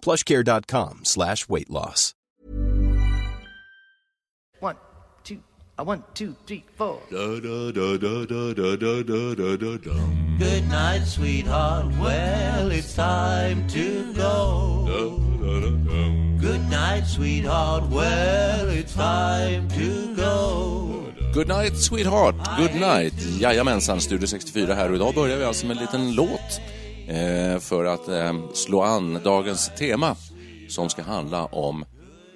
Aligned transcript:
plushcare.com 0.00 1.00
slash 1.04 1.48
weight 1.48 1.70
loss. 1.70 2.14
One, 4.60 4.76
two, 5.24 5.40
uh, 5.78 5.84
one, 5.84 6.02
two, 6.14 6.34
three, 6.46 6.64
four. 6.76 7.00
Good 7.10 7.44
night, 10.68 11.04
sweetheart. 11.04 11.86
Well, 12.00 12.70
it's 12.72 12.94
time 12.94 13.66
to 13.68 14.12
go. 14.14 14.88
Good 16.40 16.68
night, 16.70 17.04
sweetheart. 17.06 17.88
Well, 17.90 18.68
it's 18.70 18.94
time 18.94 19.68
to 19.68 20.14
go. 20.14 21.08
Good 21.32 21.48
night 21.48 21.76
sweetheart, 21.76 22.36
good 22.56 22.74
night. 22.74 23.14
Jajamensan, 23.40 24.00
Studio 24.00 24.26
64 24.26 24.74
här 24.74 24.88
och 24.88 24.96
idag 24.96 25.14
börjar 25.14 25.36
vi 25.36 25.44
alltså 25.44 25.66
med 25.66 25.76
en 25.76 25.82
liten 25.82 26.14
låt 26.14 26.60
Eh, 27.08 27.58
för 27.58 27.84
att 27.84 28.08
eh, 28.08 28.32
slå 28.52 28.82
an 28.82 29.20
dagens 29.24 29.70
tema 29.78 30.16
som 30.68 30.88
ska 30.88 31.02
handla 31.02 31.44
om 31.44 31.84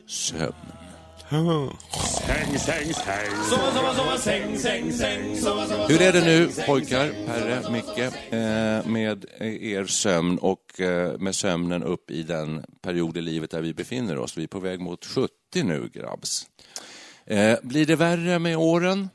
sömn. 0.06 0.52
Hur 5.88 6.02
är 6.02 6.12
det 6.12 6.24
nu 6.24 6.48
pojkar, 6.66 7.26
Perre, 7.26 7.72
Micke, 7.72 7.98
eh, 7.98 8.86
med 8.90 9.24
er 9.40 9.84
sömn 9.84 10.38
och 10.38 10.80
eh, 10.80 11.18
med 11.18 11.34
sömnen 11.34 11.82
upp 11.82 12.10
i 12.10 12.22
den 12.22 12.64
period 12.82 13.16
i 13.16 13.20
livet 13.20 13.50
där 13.50 13.60
vi 13.60 13.74
befinner 13.74 14.18
oss? 14.18 14.38
Vi 14.38 14.42
är 14.42 14.46
på 14.46 14.60
väg 14.60 14.80
mot 14.80 15.04
70 15.04 15.30
nu, 15.54 15.90
grabbs. 15.94 16.46
Blir 17.62 17.86
det 17.86 17.96
värre 17.96 18.38
med 18.38 18.56
åren? 18.56 19.08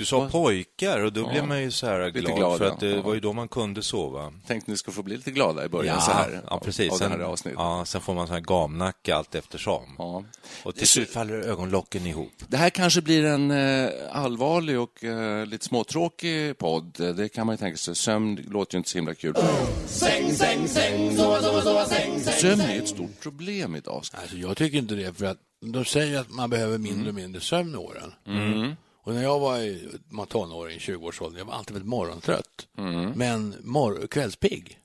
Du 0.00 0.06
sa 0.06 0.28
pojkar 0.28 1.00
och 1.00 1.12
då 1.12 1.20
Ja, 1.20 1.30
blev 1.30 1.44
man 1.46 1.62
ju 1.62 1.70
så 1.70 1.86
här 1.86 2.06
lite 2.06 2.20
glad, 2.20 2.36
glad, 2.36 2.58
för 2.58 2.64
ja. 2.64 2.72
att 2.72 2.80
det 2.80 2.88
Ja. 2.90 3.02
var 3.02 3.14
ju 3.14 3.20
då 3.20 3.32
man 3.32 3.48
kunde 3.48 3.82
sova. 3.82 4.32
Tänkte 4.46 4.70
ni 4.70 4.76
ska 4.76 4.90
få 4.90 5.02
bli 5.02 5.16
lite 5.16 5.30
glada 5.30 5.64
i 5.64 5.68
början 5.68 6.00
så 6.00 6.10
här 6.10 6.40
ja 6.50 6.60
precis. 6.64 6.92
av 6.92 7.00
här 7.00 7.08
Sen, 7.08 7.22
avsnittet. 7.24 7.58
ja, 7.58 7.84
sen 7.84 8.00
får 8.00 8.14
man 8.14 8.26
sån 8.26 8.34
här 8.34 8.40
gamnacka 8.40 9.16
allt 9.16 9.34
eftersom. 9.34 9.82
Ja. 9.98 10.24
Och 10.62 10.74
till 10.74 10.88
slut 10.88 11.10
faller 11.10 11.34
ögonlocken 11.34 12.06
ihop. 12.06 12.32
Det 12.48 12.56
här 12.56 12.70
kanske 12.70 13.00
blir 13.02 13.24
en 13.24 13.50
eh, 13.50 13.90
allvarlig 14.12 14.80
och 14.80 15.04
eh, 15.04 15.46
lite 15.46 15.64
småtråkig 15.64 16.58
podd. 16.58 16.92
Det 17.16 17.28
kan 17.28 17.46
man 17.46 17.52
ju 17.54 17.58
tänka 17.58 17.76
sig. 17.76 17.94
Sömn 17.96 18.44
låter 18.48 18.74
ju 18.74 18.78
inte 18.78 18.90
så 18.90 18.98
himla 18.98 19.14
kul. 19.14 19.34
Sömn 22.40 22.60
är 22.60 22.78
ett 22.78 22.88
stort 22.88 23.20
problem 23.22 23.74
idag. 23.76 23.94
Alltså, 24.12 24.36
jag 24.36 24.56
tycker 24.56 24.78
inte 24.78 24.94
det, 24.94 25.18
för 25.18 25.24
att 25.26 25.38
de 25.72 25.84
säger 25.84 26.20
att 26.20 26.30
man 26.30 26.50
behöver 26.50 26.78
mindre 26.78 27.08
och 27.08 27.14
mindre 27.14 27.40
sömn 27.40 27.70
med 27.70 27.80
åren. 27.80 28.12
Mm. 28.26 28.76
Och 29.02 29.14
när 29.14 29.22
jag 29.22 29.38
var 29.40 29.58
i 29.58 29.88
tonåring, 30.28 30.78
20-årsåldern, 30.78 31.38
jag 31.38 31.44
var 31.44 31.54
alltid 31.54 31.72
väldigt 31.74 31.88
morgontrött. 31.88 32.66
Mm. 32.78 33.10
Men 33.10 33.54
mor- 33.62 34.06
kvällspigg. 34.06 34.78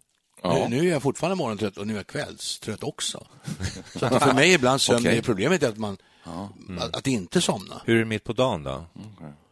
Ja. 0.43 0.67
Nu, 0.69 0.77
nu 0.77 0.87
är 0.87 0.91
jag 0.91 1.01
fortfarande 1.03 1.35
morgontrött 1.35 1.77
och 1.77 1.87
nu 1.87 1.93
är 1.93 1.97
jag 1.97 2.07
kvällstrött 2.07 2.83
också. 2.83 3.27
Så 3.99 4.05
att 4.05 4.23
för 4.23 4.33
mig 4.33 4.49
är 4.51 4.55
ibland 4.55 4.81
sömn, 4.81 4.99
Okej. 4.99 5.15
det 5.15 5.21
problemet 5.21 5.63
är 5.63 5.69
att 5.69 5.77
man 5.77 5.97
att, 6.79 6.95
att 6.95 7.07
inte 7.07 7.41
somna. 7.41 7.81
Hur 7.85 7.95
är 7.95 7.99
det 7.99 8.05
mitt 8.05 8.23
på 8.23 8.33
dagen 8.33 8.63
då? 8.63 8.85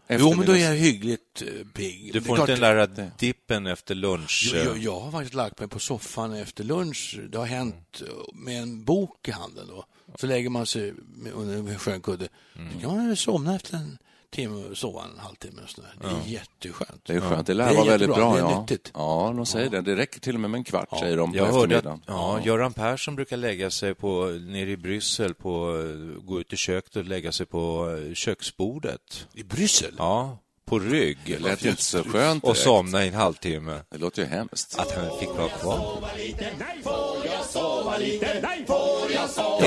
Jo, 0.10 0.34
men 0.36 0.46
då 0.46 0.52
är 0.52 0.58
jag 0.70 0.76
hyggligt 0.76 1.42
eh, 1.42 1.68
pigg. 1.74 2.14
Du 2.14 2.20
är 2.20 2.24
får 2.24 2.36
klart- 2.36 2.50
inte 2.50 2.74
den 2.76 2.96
där 2.96 3.12
dippen 3.20 3.68
efter 3.68 3.96
lunch? 3.96 4.52
Jo, 4.56 4.60
jag, 4.60 4.78
jag 4.78 5.00
har 5.00 5.12
faktiskt 5.12 5.34
lagt 5.34 5.60
mig 5.60 5.68
på 5.68 5.80
soffan 5.80 6.34
efter 6.34 6.64
lunch. 6.64 7.20
Det 7.30 7.38
har 7.38 7.46
hänt 7.46 8.02
eh, 8.08 8.14
med 8.34 8.62
en 8.62 8.84
bok 8.84 9.28
i 9.28 9.32
handen. 9.32 9.68
Då. 9.68 9.86
Så 10.20 10.28
lägger 10.28 10.50
man 10.50 10.66
sig 10.66 10.94
under 11.34 11.58
en 11.58 11.80
skön 11.80 12.02
kudde. 12.02 12.28
Mm. 12.56 12.74
Så 12.74 12.80
kan 12.80 12.96
man 13.08 13.16
somna 13.16 13.56
efter 13.56 13.76
en 13.78 13.98
timme 14.34 14.76
sova 14.76 15.02
en 15.14 15.20
halvtimme. 15.20 15.62
Och 15.64 15.70
sådär. 15.70 15.94
Det 16.02 16.08
är 16.08 16.32
jätteskönt. 16.34 17.02
Det 17.06 17.14
är 17.14 17.20
skönt. 17.20 17.48
Det 17.48 17.54
Det 17.54 17.58
lär 17.58 17.70
är 17.72 17.76
vara 17.76 17.86
väldigt 17.86 18.10
jättebra. 18.10 18.30
bra. 18.30 18.34
Det 18.34 18.40
är 18.40 18.52
Ja. 18.52 18.62
nyttigt. 18.62 18.92
ja, 18.94 19.34
de 19.36 19.46
säger 19.46 19.70
det. 19.70 19.82
Det 19.82 19.96
räcker 19.96 20.20
till 20.20 20.36
och 20.36 20.42
med 20.42 20.50
med 20.50 20.58
en 20.58 20.64
kvart, 20.64 21.00
säger 21.00 21.18
de 21.18 21.32
på 21.32 21.38
Jag 21.38 21.46
hörde 21.46 21.78
att 21.78 22.00
ja, 22.08 22.40
Göran 22.46 22.74
Persson 22.74 23.16
brukar 23.16 23.38
lägga 23.38 23.70
sig 23.72 23.94
på, 23.96 24.26
nere 24.26 24.70
i 24.72 24.78
Bryssel, 24.78 25.34
på, 25.34 25.78
gå 26.22 26.40
ut 26.40 26.54
i 26.54 26.58
köket 26.58 26.96
och 26.96 27.06
lägga 27.06 27.32
sig 27.32 27.46
på 27.46 27.90
eh, 28.10 28.14
köksbordet. 28.14 29.28
I 29.34 29.44
Bryssel? 29.44 29.94
Ja, 29.98 30.38
på 30.66 30.80
rygg. 30.80 31.18
Det 31.26 31.40
lät 31.40 31.66
ju 31.66 31.70
inte 31.70 31.84
så 31.84 32.04
skönt 32.04 32.44
Och 32.44 32.50
direkt. 32.50 32.64
somna 32.64 33.06
i 33.06 33.08
en 33.08 33.14
halvtimme. 33.14 33.80
Det 33.92 33.98
låter 33.98 34.22
ju 34.22 34.28
hemskt. 34.28 34.80
Att 34.80 34.92
han 34.92 35.20
fick 35.20 35.30
vara 35.30 35.50
kvar. 35.50 36.00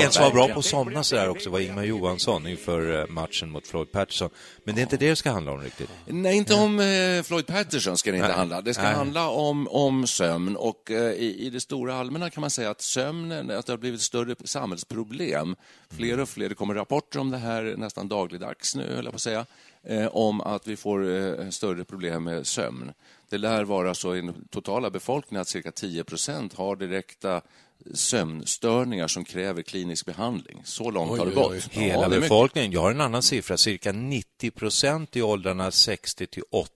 En 0.05 0.11
som 0.11 0.23
var 0.23 0.31
bra 0.31 0.47
på 0.47 0.59
att 0.59 0.65
somna 0.65 1.03
så 1.03 1.15
där 1.15 1.29
också 1.29 1.49
var 1.49 1.59
Ingmar 1.59 1.83
Johansson 1.83 2.47
inför 2.47 2.99
eh, 2.99 3.07
matchen 3.07 3.49
mot 3.49 3.67
Floyd 3.67 3.91
Patterson. 3.91 4.29
Men 4.63 4.75
det 4.75 4.81
är 4.81 4.83
inte 4.83 4.97
det 4.97 5.09
det 5.09 5.15
ska 5.15 5.31
handla 5.31 5.51
om 5.51 5.61
riktigt. 5.61 5.89
Nej, 6.05 6.37
inte 6.37 6.53
om 6.53 6.79
eh, 6.79 7.23
Floyd 7.23 7.47
Patterson 7.47 7.97
ska 7.97 8.11
det 8.11 8.17
inte 8.17 8.27
Nej. 8.27 8.37
handla. 8.37 8.61
Det 8.61 8.73
ska 8.73 8.83
Nej. 8.83 8.93
handla 8.93 9.29
om, 9.29 9.67
om 9.67 10.07
sömn 10.07 10.55
och 10.55 10.91
eh, 10.91 11.11
i, 11.11 11.45
i 11.45 11.49
det 11.49 11.59
stora 11.59 11.95
allmänna 11.95 12.29
kan 12.29 12.41
man 12.41 12.49
säga 12.49 12.69
att 12.69 12.81
sömnen 12.81 13.51
att 13.51 13.65
det 13.65 13.73
har 13.73 13.77
blivit 13.77 13.99
ett 13.99 14.03
större 14.03 14.35
samhällsproblem. 14.45 15.55
Fler 15.89 16.19
och 16.19 16.29
fler, 16.29 16.49
det 16.49 16.55
kommer 16.55 16.73
rapporter 16.73 17.19
om 17.19 17.31
det 17.31 17.37
här 17.37 17.75
nästan 17.77 18.07
dagligdags 18.07 18.75
nu, 18.75 18.95
höll 18.95 19.05
jag 19.05 19.13
på 19.13 19.15
att 19.15 19.21
säga, 19.21 19.45
eh, 19.83 20.07
om 20.07 20.41
att 20.41 20.67
vi 20.67 20.75
får 20.75 21.51
större 21.51 21.83
problem 21.83 22.23
med 22.23 22.47
sömn. 22.47 22.91
Det 23.29 23.37
lär 23.37 23.63
vara 23.63 23.93
så 23.93 24.15
i 24.15 24.21
den 24.21 24.47
totala 24.49 24.89
befolkningen 24.89 25.41
att 25.41 25.47
cirka 25.47 25.71
10 25.71 26.03
procent 26.03 26.53
har 26.53 26.75
direkta 26.75 27.41
sömnstörningar 27.93 29.07
som 29.07 29.25
kräver 29.25 29.61
klinisk 29.61 30.05
behandling. 30.05 30.61
Så 30.65 30.91
långt 30.91 31.11
Oj, 31.11 31.19
har 31.19 31.25
det 31.25 31.31
oj, 31.31 31.35
gått. 31.35 31.51
oj. 31.51 31.61
Ja, 31.71 31.81
Hela 31.81 32.07
mycket. 32.07 32.21
befolkningen. 32.21 32.71
Jag 32.71 32.81
har 32.81 32.91
en 32.91 33.01
annan 33.01 33.21
siffra, 33.21 33.57
cirka 33.57 33.91
90 33.91 34.51
procent 34.51 35.15
i 35.15 35.21
åldrarna 35.21 35.71
60 35.71 36.27
till 36.27 36.43
80. 36.51 36.71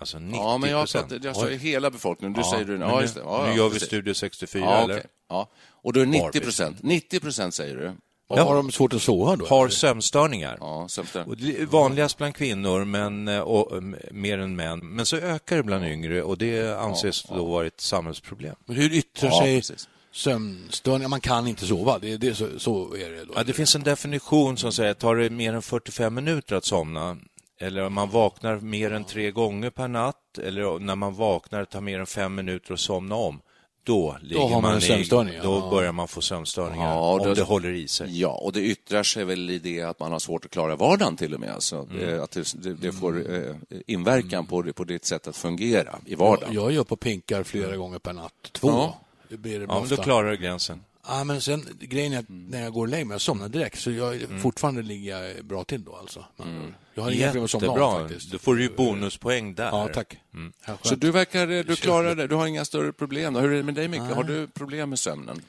Alltså 0.00 0.18
90 0.18 0.36
Ja, 0.40 0.58
men 0.58 0.70
jag, 0.70 0.80
procent. 0.82 1.08
pratar, 1.08 1.26
jag 1.26 1.36
sa 1.36 1.48
hela 1.48 1.90
befolkningen. 1.90 2.32
Du 2.32 2.40
Ja, 2.40 2.50
säger 2.50 2.64
du... 2.64 2.78
Ja, 2.78 2.96
nu- 2.96 3.02
just 3.02 3.14
det. 3.14 3.20
Ja, 3.24 3.42
nu 3.44 3.50
ja, 3.50 3.56
gör 3.56 3.64
vi 3.64 3.70
precis. 3.72 3.86
Studio 3.88 4.14
64, 4.14 4.62
ja, 4.64 4.84
eller? 4.84 4.94
okej. 4.94 5.06
Ja, 5.28 5.50
och 5.82 5.92
då 5.92 6.00
är 6.00 6.04
det 6.04 6.10
90 6.10 6.22
Barbie. 6.24 6.40
procent. 6.40 6.82
90 6.82 7.20
procent 7.20 7.54
säger 7.54 7.76
du? 7.76 7.92
Och 8.28 8.38
Har 8.38 8.54
de 8.56 8.72
svårt 8.72 8.92
att 8.92 9.02
sova 9.02 9.36
då? 9.36 9.46
Har 9.46 9.68
sömnstörningar. 9.68 10.56
Ja, 10.60 10.86
sömnstörning. 10.88 11.30
Och 11.30 11.36
det 11.36 11.60
är 11.60 11.66
vanligast 11.66 12.18
bland 12.18 12.34
kvinnor, 12.34 12.84
men, 12.84 13.28
och, 13.28 13.76
m- 13.78 13.96
mer 14.10 14.38
än 14.38 14.56
män. 14.56 14.78
Men 14.78 15.06
så 15.06 15.16
ökar 15.16 15.56
det 15.56 15.62
bland 15.62 15.84
yngre 15.84 16.22
och 16.22 16.38
det 16.38 16.78
anses 16.80 17.22
då 17.22 17.44
vara 17.44 17.66
ett 17.66 17.80
samhällsproblem. 17.80 18.54
Men 18.66 18.76
hur 18.76 18.92
yttrar 18.92 19.30
Ja, 19.30 19.40
sig 19.42 19.56
precis. 19.58 19.88
Sömnstörningar? 20.14 21.08
Man 21.08 21.20
kan 21.20 21.46
inte 21.48 21.66
sova. 21.66 21.98
Det, 21.98 22.16
det, 22.16 22.34
så, 22.34 22.58
så 22.58 22.94
är 22.96 23.10
det 23.10 23.24
då. 23.24 23.32
Ja, 23.36 23.42
det 23.44 23.52
finns 23.52 23.74
en 23.74 23.82
definition 23.82 24.56
som 24.56 24.72
säger 24.72 24.90
att 24.90 24.98
tar 24.98 25.16
det 25.16 25.30
mer 25.30 25.52
än 25.54 25.62
45 25.62 26.14
minuter 26.14 26.56
att 26.56 26.64
somna 26.64 27.16
eller 27.60 27.82
om 27.86 27.92
man 27.94 28.10
vaknar 28.10 28.60
mer 28.60 28.92
än 28.92 29.04
tre 29.04 29.30
gånger 29.30 29.70
per 29.70 29.88
natt 29.88 30.38
eller 30.38 30.78
när 30.78 30.96
man 30.96 31.14
vaknar 31.14 31.64
tar 31.64 31.80
mer 31.80 31.98
än 32.00 32.06
fem 32.06 32.34
minuter 32.34 32.74
att 32.74 32.80
somna 32.80 33.14
om, 33.14 33.40
då, 33.86 34.16
ligger 34.22 34.42
har 34.48 34.60
man 34.60 34.72
en 34.72 34.78
i- 34.78 34.82
sömnstörning, 34.82 35.34
ja. 35.34 35.42
Då 35.42 35.54
Ja. 35.64 35.70
börjar 35.70 35.92
man 35.92 36.08
få 36.08 36.20
sömnstörningar, 36.20 36.88
Ja, 36.94 37.12
om 37.12 37.18
då- 37.18 37.34
det 37.34 37.42
håller 37.42 37.72
i 37.72 37.88
sig. 37.88 38.20
Ja, 38.20 38.28
och 38.42 38.52
det 38.52 38.60
yttrar 38.60 39.02
sig 39.02 39.24
väl 39.24 39.50
i 39.50 39.58
det 39.58 39.82
att 39.82 40.00
man 40.00 40.12
har 40.12 40.18
svårt 40.18 40.44
att 40.44 40.50
klara 40.50 40.76
vardagen 40.76 41.16
till 41.16 41.34
och 41.34 41.40
med. 41.40 41.50
Alltså, 41.54 41.88
det, 41.98 42.22
att 42.22 42.30
det, 42.30 42.52
det, 42.62 42.74
det 42.74 42.92
får 42.92 43.34
eh, 43.34 43.54
inverkan 43.86 44.46
på, 44.46 44.62
det- 44.62 44.72
på 44.72 44.84
ditt 44.84 45.04
sätt 45.04 45.26
att 45.26 45.36
fungera 45.36 45.98
i 46.06 46.14
vardagen. 46.14 46.54
Jag 46.54 46.74
är 46.74 46.78
uppe 46.78 46.94
och 46.94 47.00
pinkar 47.00 47.42
flera 47.42 47.76
gånger 47.76 47.98
per 47.98 48.12
natt. 48.12 48.32
Två. 48.52 48.68
Ja. 48.68 49.00
Det 49.28 49.36
blir 49.36 49.58
det 49.60 49.66
Ja, 49.68 49.80
men 49.80 49.88
då 49.88 49.96
klarar 49.96 50.30
du 50.30 50.36
gränsen. 50.36 50.84
Ja, 51.06 51.24
men 51.24 51.40
sen, 51.40 51.68
grejen 51.80 52.12
är 52.12 52.18
att 52.18 52.24
när 52.28 52.62
jag 52.62 52.72
går 52.72 52.80
och 52.80 52.88
lägger 52.88 53.04
mig, 53.04 53.14
jag 53.14 53.20
somnar 53.20 53.48
direkt, 53.48 53.78
så 53.80 53.90
jag, 53.90 54.22
Mm. 54.22 54.40
fortfarande 54.40 54.82
ligger 54.82 55.18
jag 55.18 55.44
bra 55.44 55.64
till 55.64 55.84
då 55.84 55.96
alltså. 55.96 56.24
Men 56.36 56.74
Jag 56.94 57.02
har 57.02 57.10
inga 57.10 57.26
problem 57.26 57.44
att 57.44 57.50
somna 57.50 57.68
av 57.68 57.78
Jättebra. 57.78 58.08
faktiskt. 58.08 58.32
Då 58.32 58.38
får 58.38 58.54
du 58.54 58.62
ju 58.62 58.68
bonuspoäng 58.76 59.54
där. 59.54 59.64
Ja, 59.66 59.88
tack. 59.94 60.16
Mm. 60.34 60.52
Ja. 60.66 60.78
Så 60.82 60.94
du 60.94 61.10
verkar, 61.10 61.48
eh, 61.50 61.64
du 61.64 61.76
klarar 61.76 62.14
det, 62.14 62.26
du 62.26 62.34
har 62.34 62.46
inga 62.46 62.64
större 62.64 62.92
problem. 62.92 63.34
Hur 63.34 63.52
är 63.52 63.56
det 63.56 63.62
med 63.62 63.74
dig 63.74 63.88
Micke? 63.88 64.00
Har 64.00 64.24
du 64.24 64.46
problem 64.46 64.90
med 64.90 64.98
sömnen? 64.98 65.42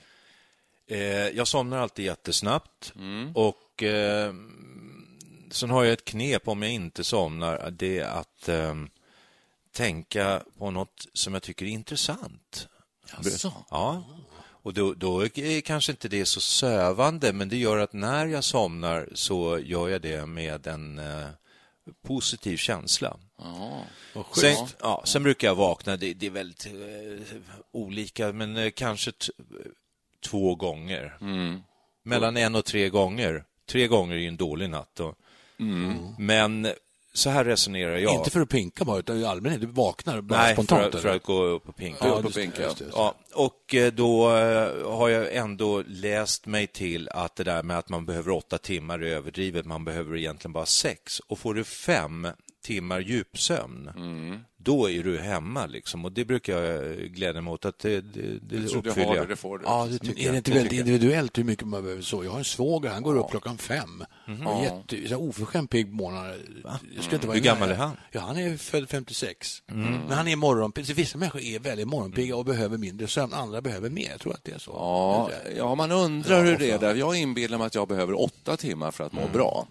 Eh, 0.88 1.00
jag 1.30 1.48
somnar 1.48 1.78
alltid 1.78 2.06
jättesnabbt 2.06 2.94
och 3.34 3.84
eh, 3.84 4.34
sen 5.52 5.70
har 5.70 5.84
jag 5.84 5.94
ett 5.94 6.06
knep 6.06 6.48
om 6.48 6.62
jag 6.62 6.72
inte 6.72 7.04
somnar. 7.04 7.72
Det 7.72 8.00
är 8.00 8.06
att 8.06 8.50
eh, 8.50 8.76
tänka 9.76 10.42
på 10.58 10.72
något 10.72 11.08
som 11.14 11.34
jag 11.34 11.44
tycker 11.44 11.66
är 11.66 11.70
intressant. 11.70 12.68
Jaså? 13.12 13.54
Ja. 13.70 14.04
Och 14.66 14.74
då, 14.74 14.94
då 14.94 15.26
är 15.26 15.62
kanske 15.62 15.92
inte 15.92 16.08
det 16.08 16.26
så 16.26 16.42
sövande, 16.42 17.34
men 17.34 17.50
det 17.50 17.58
gör 17.58 17.78
att 17.78 17.94
när 17.94 18.26
jag 18.26 18.44
somnar 18.44 19.10
så 19.14 19.60
gör 19.60 19.90
jag 19.90 20.02
det 20.02 20.26
med 20.26 20.68
en 20.68 21.00
eh, 21.00 21.28
positiv 22.08 22.58
känsla. 22.58 23.18
Sen, 24.36 24.68
ja, 24.80 25.02
sen 25.06 25.24
brukar 25.24 25.48
jag 25.48 25.56
vakna, 25.56 25.98
det, 25.98 26.14
det 26.14 26.26
är 26.26 26.30
väldigt 26.30 26.66
eh, 26.66 27.38
olika, 27.72 28.32
men 28.32 28.58
eh, 28.58 28.72
kanske 28.72 29.12
två 30.26 30.56
gånger. 30.56 31.18
Mellan 32.04 32.38
en 32.38 32.56
och 32.56 32.66
tre 32.66 32.90
gånger. 32.90 33.44
Tre 33.70 33.88
gånger 33.88 34.16
är 34.16 34.20
ju 34.20 34.28
en 34.28 34.38
dålig 34.38 34.70
natt. 34.70 34.92
Då. 34.94 35.16
Men 36.18 36.68
så 37.16 37.30
här 37.30 37.46
resonerar 37.46 37.98
jag. 37.98 38.14
Inte 38.14 38.30
för 38.30 38.42
att 38.42 38.50
pinka 38.50 38.86
bara, 38.86 39.00
utan 39.00 39.18
i 39.20 39.26
allmänhet. 39.26 39.62
Du 39.62 39.68
vaknar 39.68 40.22
bara 40.22 40.40
Nej, 40.40 40.54
spontant. 40.54 40.82
för, 40.82 40.88
att- 40.88 41.02
för 41.02 41.08
eller? 41.10 41.16
att 41.18 41.24
gå 41.24 41.44
upp 41.44 41.70
och 41.70 41.76
pinka. 41.76 42.08
Ja, 42.08 42.14
upp 42.14 42.26
och 42.26 42.34
pinka. 42.34 42.62
just 42.62 42.82
just. 42.82 42.94
Ja, 42.96 43.16
och 43.34 43.76
eh, 43.76 43.94
då 43.94 44.38
eh, 44.38 44.92
har 44.98 45.10
jag 45.10 45.36
ändå 45.36 45.84
läst 45.88 46.46
mig 46.46 46.68
till 46.68 47.10
att 47.10 47.36
det 47.36 47.44
där 47.44 47.64
med 47.64 47.78
att 47.78 47.90
man 47.90 48.06
behöver 48.06 48.32
åtta 48.32 48.58
timmar 48.58 49.00
är 49.00 49.08
överdrivet. 49.16 49.66
Man 49.66 49.86
behöver 49.86 50.18
egentligen 50.18 50.54
bara 50.54 50.66
sex. 50.66 51.20
Och 51.20 51.40
får 51.40 51.54
du 51.54 51.64
fem 51.64 52.28
timmar 52.66 53.00
djupsömn, 53.00 53.90
Mm. 53.98 54.40
då 54.58 54.90
är 54.90 55.04
du 55.04 55.18
hemma. 55.20 55.66
Liksom. 55.66 56.06
Och 56.06 56.12
det 56.12 56.26
brukar 56.26 56.62
jag 56.62 56.86
eh, 56.92 56.92
glädja 56.98 57.42
mig 57.42 57.54
åt 57.54 57.66
att 57.66 57.80
det, 57.80 58.02
det, 58.02 58.40
det 58.42 58.68
Så 58.68 58.82
du 58.82 58.90
har 58.90 58.96
det, 58.96 59.02
jag. 59.18 59.28
det 59.30 59.36
får 59.36 59.58
du. 59.58 59.64
Ja, 59.66 59.84
det 59.86 59.90
Men 59.90 60.00
tycker 60.00 60.12
är 60.12 60.16
det 60.24 60.24
jag. 60.26 60.36
inte 60.36 60.52
väldigt 60.52 60.72
jag. 60.74 60.80
individuellt 60.88 61.38
hur 61.38 61.44
mycket 61.44 61.68
man 61.68 61.84
behöver 61.84 62.02
så? 62.02 62.24
Jag 62.24 62.32
har 62.32 62.38
en 62.38 62.44
svåger, 62.46 62.90
han 62.90 63.04
går 63.04 63.18
upp 63.18 63.30
klockan 63.32 63.58
fem. 63.58 64.04
Mhm. 64.28 64.48
Och 64.48 64.64
Jätte, 64.64 65.08
så 65.10 65.16
oförskämt 65.18 65.70
pigg 65.70 65.86
på 65.90 65.96
morgonen. 65.96 66.34
Jag 66.96 67.04
ska 67.04 67.16
inte 67.16 67.28
vara 67.28 67.36
Hur 67.38 67.44
gammal 67.44 67.70
är 67.72 67.76
han? 67.76 67.92
Ja, 68.12 68.20
han 68.22 68.38
är 68.38 68.58
född 68.58 68.90
56. 68.90 69.64
Mm. 69.72 69.92
Men 69.92 70.12
han 70.18 70.28
är 70.28 70.36
morgonpigg. 70.36 70.88
Så 70.88 70.94
Vissa 70.94 71.18
människor 71.18 71.42
är 71.42 71.60
väldigt 71.60 71.88
morgonpigga 71.88 72.36
och 72.36 72.46
behöver 72.46 72.78
mindre 72.78 73.08
sömn. 73.08 73.34
Andra 73.34 73.62
behöver 73.62 73.90
mer. 73.90 74.10
Jag 74.12 74.20
tror 74.20 74.34
att 74.34 74.44
det 74.44 74.52
är 74.52 74.60
så. 74.60 74.72
Ja, 74.72 75.30
ja, 75.58 75.76
man 75.76 75.92
undrar 75.92 76.44
hur 76.46 76.58
det 76.58 76.72
är 76.72 76.80
där. 76.80 76.96
Jag 76.96 77.16
inbillar 77.16 77.58
mig 77.58 77.68
att 77.68 77.76
jag 77.76 77.88
behöver 77.88 78.22
åtta 78.22 78.58
timmar 78.58 78.92
för 78.92 79.04
att 79.04 79.14
Mm. 79.14 79.26
må 79.26 79.32
bra. 79.34 79.68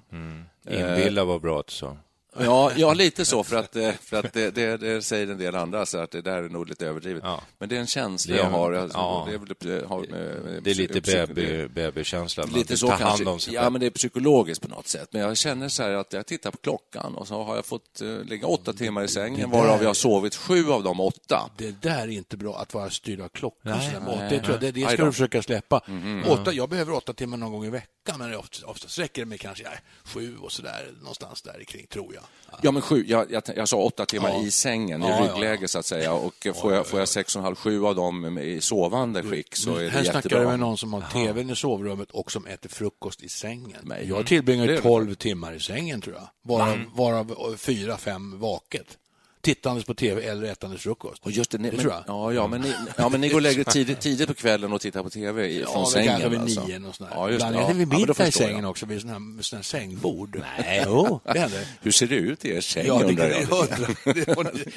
Inbilla 0.70 1.24
var 1.24 1.38
bra 1.38 1.60
att 1.60 1.66
du 1.66 1.72
sa. 1.72 1.96
Ja, 2.38 2.72
ja, 2.76 2.94
lite 2.94 3.24
så, 3.24 3.44
för 3.44 3.56
att, 3.56 3.76
eh, 3.76 3.92
för 3.92 4.16
att 4.16 4.32
det, 4.32 4.50
det, 4.50 4.76
det 4.76 5.02
säger 5.02 5.26
en 5.30 5.38
del 5.38 5.54
andra, 5.56 5.86
så 5.86 5.98
att 5.98 6.10
det 6.10 6.22
där 6.22 6.42
är 6.42 6.48
nog 6.48 6.68
lite 6.68 6.86
överdrivet. 6.86 7.22
Ja. 7.26 7.40
Men 7.58 7.68
det 7.68 7.76
är 7.76 7.80
en 7.80 7.86
känsla 7.86 8.34
Det 8.34 8.40
är- 8.40 8.44
jag 8.44 8.50
har. 8.50 8.72
Alltså, 8.72 8.98
ja. 8.98 9.28
det, 9.60 9.68
är 9.74 9.86
har 9.86 10.00
med, 10.00 10.62
Det 10.62 10.70
är 10.70 10.74
lite 10.74 11.00
baby- 11.00 11.68
babykänsla. 11.68 12.46
Man 12.46 12.54
Lite 12.58 12.76
så 12.76 12.88
hand 12.88 12.98
kanske. 13.00 13.24
om 13.24 13.38
sig 13.40 13.54
Ja, 13.54 13.70
men 13.70 13.80
det 13.80 13.86
är 13.86 13.90
psykologiskt 13.90 14.62
på 14.62 14.68
något 14.68 14.88
sätt. 14.88 15.08
Men 15.12 15.22
jag 15.22 15.36
känner 15.36 15.68
så 15.68 15.82
här 15.82 15.90
att 15.90 16.12
jag 16.12 16.26
tittar 16.26 16.50
på 16.50 16.56
klockan 16.58 17.14
och 17.14 17.28
så 17.28 17.42
har 17.42 17.56
jag 17.56 17.66
fått 17.66 18.02
uh, 18.02 18.24
ligga 18.24 18.46
åtta 18.46 18.72
timmar 18.72 19.02
i 19.02 19.08
sängen, 19.08 19.50
Det 19.50 19.56
där- 19.56 19.62
varav 19.64 19.80
jag 19.82 19.88
har 19.88 19.94
sovit 19.94 20.34
sju 20.34 20.70
av 20.70 20.82
de 20.82 21.00
åtta. 21.00 21.50
Det 21.56 21.82
där 21.82 21.98
är 22.02 22.08
inte 22.08 22.36
bra, 22.36 22.56
att 22.58 22.74
vara 22.74 22.90
styrd 22.90 23.20
av 23.20 23.28
klockan. 23.28 23.72
Nej, 23.78 23.90
sådär. 23.94 24.16
nej, 24.18 24.30
det, 24.30 24.38
tror 24.40 24.52
jag, 24.52 24.60
det, 24.60 24.70
det 24.80 24.92
ska 24.92 25.04
du 25.04 25.12
försöka 25.12 25.42
släppa. 25.42 25.80
Åtta, 26.28 26.52
jag 26.52 26.68
behöver 26.68 26.92
åtta 26.92 27.12
timmar 27.12 27.36
någon 27.36 27.52
gång 27.52 27.64
i 27.64 27.70
veckan, 27.70 28.14
men 28.18 28.34
oftast, 28.34 28.62
oftast 28.64 28.98
räcker 28.98 29.22
det 29.22 29.26
med 29.26 29.40
kanske 29.40 29.64
sju 30.04 30.36
och 30.36 30.52
sådär, 30.52 30.92
någonstans 31.00 31.42
där 31.42 31.64
kring, 31.64 31.86
tror 31.86 32.14
jag. 32.14 32.23
Ja, 32.62 32.70
men 32.70 32.82
sju. 32.82 33.04
Jag, 33.08 33.32
jag, 33.32 33.42
jag 33.56 33.68
sa 33.68 33.76
åtta 33.76 34.06
timmar 34.06 34.28
Ja. 34.28 34.42
i 34.42 34.50
sängen, 34.50 35.02
i 35.02 35.06
ja, 35.06 35.20
ryggläge 35.20 35.62
ja. 35.62 35.68
så 35.68 35.78
att 35.78 35.86
säga. 35.86 36.12
Och 36.12 36.46
får, 36.60 36.74
jag, 36.74 36.86
får 36.86 36.98
jag 36.98 37.08
sex 37.08 37.36
och 37.36 37.40
en 37.40 37.44
halv, 37.44 37.54
sju 37.54 37.84
av 37.84 37.94
dem 37.94 38.38
i 38.38 38.60
sovande 38.60 39.22
skick 39.22 39.56
så 39.56 39.76
är 39.76 39.84
det 39.84 39.90
här 39.90 40.02
snackar 40.02 40.18
jättebra. 40.18 40.40
du 40.40 40.46
med 40.46 40.58
någon 40.58 40.78
som 40.78 40.92
har 40.92 41.00
tvn 41.12 41.50
i 41.50 41.56
sovrummet 41.56 42.10
och 42.10 42.32
som 42.32 42.46
äter 42.46 42.68
frukost 42.68 43.22
i 43.22 43.28
sängen. 43.28 43.80
Nej. 43.82 44.06
Jag 44.08 44.26
tillbringar 44.26 44.66
ju 44.66 44.76
det. 44.76 44.82
12 44.82 45.14
timmar 45.14 45.54
i 45.54 45.60
sängen, 45.60 46.00
tror 46.00 46.16
jag. 46.16 46.28
Varav, 46.42 46.78
varav 46.94 47.56
fyra, 47.56 47.96
fem 47.96 48.38
vaket. 48.38 48.98
Tittandes 49.44 49.84
på 49.84 49.94
tv 49.94 50.22
eller 50.22 50.46
ätandes 50.52 50.82
frukost. 50.82 51.22
Och 51.24 51.30
just 51.30 51.50
det, 51.50 51.58
ni, 51.58 51.70
Det 51.70 51.76
men, 51.76 51.80
tror 51.82 51.92
jag. 51.92 52.04
Ja, 52.06 52.32
ja, 52.32 52.46
men 52.46 52.60
ni, 52.60 52.74
ja, 52.96 53.08
men 53.08 53.20
ni 53.20 53.28
går 53.28 53.34
och 53.36 53.42
lägger 53.42 53.64
tidigt, 53.64 54.00
tidigt 54.00 54.28
på 54.28 54.34
kvällen 54.34 54.72
och 54.72 54.80
tittar 54.80 55.02
på 55.02 55.10
tv 55.10 55.46
i, 55.48 55.62
från 55.64 55.72
Ja, 55.74 55.86
sängen. 55.92 56.08
kanske 56.08 56.28
vid 56.28 56.40
alltså. 56.40 56.66
nio 56.66 56.92
sådär. 56.92 57.10
Ja, 57.14 57.28
just. 57.30 57.34
Ibland 57.40 57.56
Ja. 57.56 57.60
äter 57.62 57.74
vi 57.74 57.80
Ja, 57.82 57.98
middag 57.98 58.02
i 58.02 58.06
förstår 58.06 58.24
jag. 58.24 58.34
sängen 58.34 58.64
också 58.64 58.86
vid 58.86 59.00
sådana 59.00 59.18
här, 59.36 59.42
såna 59.42 59.58
här 59.58 59.62
sängbord. 59.64 60.42
Nej, 60.58 60.82
jo, 60.86 61.20
det 61.32 61.38
händer. 61.38 61.66
Hur 61.82 61.90
ser 61.92 62.06
det 62.06 62.14
ut 62.14 62.44
i 62.44 62.50
er 62.50 62.60
säng, 62.60 62.86
Ja, 62.86 62.98
det, 62.98 63.04
undrar 63.04 63.28
jag. 63.28 63.40
jag. 63.50 63.68
Det, 64.14 64.24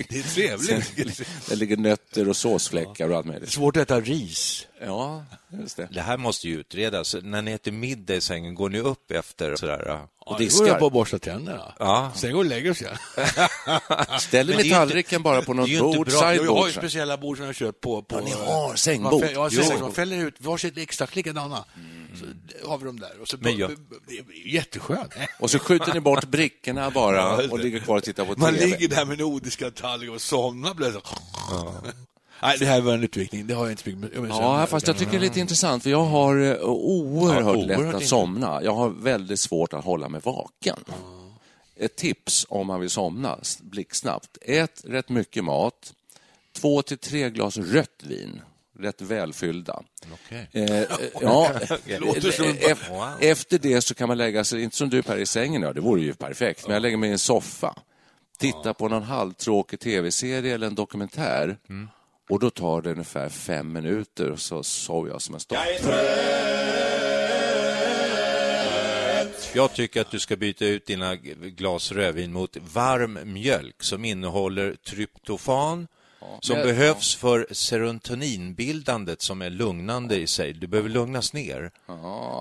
det 0.10 0.18
är 0.20 0.34
trevligt. 0.34 1.22
Det 1.50 1.56
ligger 1.56 1.78
nötter 1.78 2.30
och 2.30 2.36
såsfläckar 2.38 3.10
och 3.10 3.18
allt 3.18 3.26
möjligt. 3.26 3.52
svårt 3.52 3.78
att 3.78 3.82
äta 3.84 4.00
ris. 4.00 4.68
Ja, 4.86 5.26
just 5.50 5.78
det. 5.78 5.88
Det 5.92 6.02
här 6.02 6.18
måste 6.18 6.48
ju 6.48 6.60
utredas. 6.60 7.16
När 7.24 7.42
ni 7.42 7.52
äter 7.52 7.72
middag 7.72 8.16
i 8.16 8.22
sängen, 8.22 8.56
går 8.56 8.70
ni 8.70 8.80
upp 8.80 9.12
efter 9.12 9.56
sådär? 9.56 9.88
Och 10.20 10.32
Och 10.32 10.38
det 10.40 10.44
går 10.44 10.50
diskar. 10.50 10.66
jag 10.68 10.80
på 10.80 10.86
att 10.88 10.94
borsta 10.94 11.20
tänderna. 11.20 11.74
Ja. 11.80 12.12
Sen 12.16 12.32
går 12.32 12.40
och 12.40 12.46
lägger 12.46 12.74
sig. 12.74 12.88
Ställer 14.20 14.56
ni 14.58 14.64
inte- 14.64 14.76
tallriken 14.76 15.24
bara 15.24 15.42
på 15.42 15.54
det 15.54 15.58
något 15.60 15.68
är 15.68 15.72
ju 15.72 15.78
inte 15.78 15.98
bord, 15.98 16.08
bra. 16.08 16.36
Jag 16.36 16.54
har 16.56 16.68
ju 16.68 16.74
speciella 16.74 17.18
bord 17.18 17.38
som 17.38 17.46
jag 17.46 17.56
köpt 17.56 17.82
på... 17.82 18.02
på 18.02 18.16
Ja, 18.16 18.22
ni 18.26 18.32
har 18.32 18.68
man 18.68 18.78
sängbord. 18.78 19.22
fäller- 19.22 19.34
Ja, 19.34 19.50
Jo. 19.52 19.62
sängbord. 19.64 19.82
Man 19.82 19.94
fäller 19.94 20.18
ut 20.18 20.36
varsitt 20.42 20.78
exakt 20.78 21.16
likadana. 21.16 21.66
Så 22.16 22.70
har 22.70 22.78
vi 22.78 22.86
dem 22.86 23.00
där. 23.00 23.22
Och 23.22 23.28
så 23.28 23.38
Men 23.40 23.58
jag- 23.58 23.72
Det 24.08 24.14
är 24.18 24.48
jätteskönt. 24.54 25.14
Och 25.40 25.52
så 25.52 25.60
skjuter 25.60 25.94
ni 25.94 26.00
bort 26.00 26.26
brickorna 26.26 26.92
bara 26.92 27.36
och 27.52 27.60
ligger 27.60 27.80
kvar 27.80 27.98
och 27.98 28.04
tittar 28.04 28.26
på 28.26 28.34
Man 28.40 28.54
TV. 28.54 28.66
ligger 28.66 28.96
där 28.96 29.06
med 29.06 29.18
nordiska 29.20 29.72
tallrikar 29.72 30.14
och 30.14 30.22
somnar 30.22 30.74
plötsligt. 30.74 31.06
Nej, 32.42 32.58
det 32.60 32.66
här 32.66 32.82
var 32.82 32.94
en 32.94 33.04
utvikning. 33.04 33.48
Det 33.48 33.54
har 33.54 33.64
jag 33.64 33.72
inte 33.72 33.90
mycket 33.90 34.14
med. 34.14 34.22
med 34.22 34.32
Ja, 34.32 34.68
fast 34.70 34.88
jag 34.88 34.98
tycker 34.98 35.12
det 35.12 35.18
är 35.18 35.22
lite 35.22 35.40
intressant, 35.40 35.84
för 35.84 35.90
jag 35.90 36.04
har 36.04 36.38
eh, 36.42 36.56
oerhört 36.62 37.44
Ja, 37.44 37.54
lätt 37.54 37.78
oerhört 37.78 37.96
att 37.96 38.02
inte. 38.02 38.08
somna. 38.08 38.64
Jag 38.64 38.74
har 38.74 38.90
väldigt 38.90 39.40
svårt 39.40 39.74
att 39.74 39.84
hålla 39.86 40.10
mig 40.10 40.22
vaken. 40.24 40.78
Ett 41.80 41.96
tips 41.96 42.46
om 42.50 42.68
man 42.68 42.80
vill 42.80 42.90
somna 42.90 43.40
blixtsnabbt. 43.62 44.38
Ät 44.42 44.82
rätt 44.86 45.10
mycket 45.10 45.44
mat. 45.44 45.94
Två 46.56 46.82
till 46.82 46.98
tre 46.98 47.30
glas 47.30 47.58
rött 47.58 48.04
vin. 48.04 48.42
Rätt 48.80 49.02
välfyllda. 49.02 49.84
Okej. 50.14 50.50
Eh, 50.52 50.82
eh, 50.82 50.88
ja. 51.22 51.52
Efter 53.20 53.60
det 53.60 53.82
så 53.82 53.94
kan 53.94 54.08
man 54.08 54.18
lägga 54.18 54.44
sig, 54.44 54.64
inte 54.64 54.76
som 54.78 54.90
du 54.90 55.02
Per 55.02 55.18
i 55.18 55.26
sängen, 55.26 55.62
ja, 55.62 55.74
det 55.74 55.82
vore 55.82 56.02
ju 56.02 56.14
perfekt, 56.14 56.68
men 56.68 56.74
jag 56.74 56.82
lägger 56.82 56.98
mig 56.98 57.10
i 57.10 57.12
en 57.12 57.20
soffa, 57.20 57.76
tittar 58.40 58.74
på 58.74 58.88
någon 58.88 59.04
halvtråkig 59.04 59.80
tv-serie 59.80 60.54
eller 60.54 60.68
en 60.68 60.76
dokumentär 60.76 61.58
och 62.30 62.40
då 62.40 62.50
tar 62.50 62.82
det 62.82 62.92
ungefär 62.92 63.30
fem 63.30 63.74
minuter 63.74 64.32
och 64.32 64.40
så 64.40 64.64
sover 64.64 65.10
jag 65.10 65.22
som 65.22 65.36
en 65.36 65.42
stock. 65.42 65.60
Jag 69.54 69.74
tycker 69.74 70.02
att 70.02 70.12
du 70.12 70.20
ska 70.20 70.36
byta 70.36 70.66
ut 70.66 70.86
dina 70.86 71.16
glas 71.16 71.92
rödvin 71.92 72.34
mot 72.34 72.58
varm 72.74 73.20
mjölk 73.24 73.84
som 73.84 74.06
innehåller 74.06 74.76
tryptofan 74.76 75.88
som 76.42 76.58
men- 76.58 76.68
behövs 76.68 77.16
för 77.16 77.48
serotoninbildandet 77.52 79.22
som 79.22 79.42
är 79.42 79.50
lugnande 79.50 80.16
i 80.16 80.28
sig. 80.28 80.54
Du 80.54 80.68
behöver 80.68 80.90
lugnas 80.90 81.34
ner. 81.34 81.72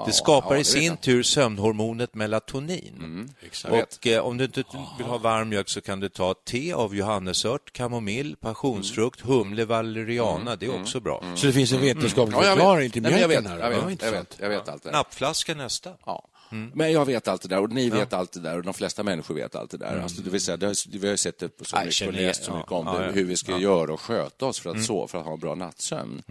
det 0.06 0.12
skapar 0.12 0.50
ja, 0.50 0.56
i 0.56 0.58
det 0.58 0.64
sin 0.64 0.82
jag. 0.84 1.00
tur 1.00 1.22
sömnhormonet 1.22 2.14
melatonin. 2.14 3.28
Och 3.70 4.06
eh, 4.06 4.20
om 4.26 4.36
du 4.36 4.44
inte 4.44 4.64
vill 4.98 5.06
ha 5.06 5.18
varm 5.18 5.48
mjölk 5.48 5.68
så 5.68 5.80
kan 5.80 6.00
du 6.00 6.08
ta 6.08 6.34
te 6.46 6.72
av 6.72 6.94
johannesört, 6.96 7.72
kamomill, 7.72 8.36
passionsfrukt, 8.40 9.20
humle, 9.20 9.64
valeriana. 9.64 10.56
Det 10.56 10.66
är 10.66 10.80
också 10.80 11.00
bra. 11.00 11.22
Så 11.36 11.46
det 11.46 11.52
finns 11.52 11.72
en 11.72 11.80
vetenskaplig 11.80 12.36
Ja, 12.36 12.42
jag 12.44 12.50
vet. 12.50 12.54
förklaring 12.58 12.90
till 12.90 13.02
Nej, 13.02 13.12
men 13.12 13.20
jag 13.20 13.28
mjölken 13.28 13.52
vet, 13.52 13.62
här? 13.62 13.70
Jag 13.70 13.82
Ja, 13.82 13.86
vet, 13.86 14.02
jag 14.02 14.12
vet, 14.12 14.36
jag 14.40 14.48
vet 14.48 14.68
allt 14.68 14.82
det. 14.82 14.90
Nappflaska 14.90 15.54
nästa. 15.54 15.90
Ja. 16.06 16.28
Men 16.50 16.92
jag 16.92 17.04
vet 17.04 17.28
allt 17.28 17.42
det 17.42 17.48
där 17.48 17.60
och 17.60 17.70
ni 17.70 17.90
vet 17.90 18.12
allt 18.12 18.32
det 18.32 18.40
där 18.40 18.56
och 18.56 18.62
de 18.62 18.74
flesta 18.74 19.02
människor 19.02 19.34
vet 19.34 19.54
allt 19.54 19.70
det 19.70 19.76
där. 19.76 20.00
Alltså, 20.02 20.22
det 20.22 20.30
vill 20.30 20.40
säga, 20.40 20.56
det 20.56 20.66
har, 20.66 20.90
vi 20.90 21.06
har 21.06 21.12
ju 21.12 21.16
sett 21.16 21.38
det 21.38 21.48
på 21.48 21.64
så 21.64 21.76
mycket 21.84 22.06
och 22.08 22.12
läst 22.12 22.44
så 22.44 22.56
mycket 22.56 22.72
om 22.72 22.86
ja, 22.86 22.98
det, 22.98 23.06
ja, 23.06 23.10
hur 23.12 23.24
vi 23.24 23.36
ska 23.36 23.58
göra 23.58 23.92
och 23.92 24.00
sköta 24.00 24.46
oss 24.46 24.60
för 24.60 24.70
att, 24.70 24.84
sova, 24.84 25.08
för 25.08 25.18
att 25.18 25.24
ha 25.24 25.32
en 25.32 25.40
bra 25.40 25.54
nattsömn. 25.54 26.22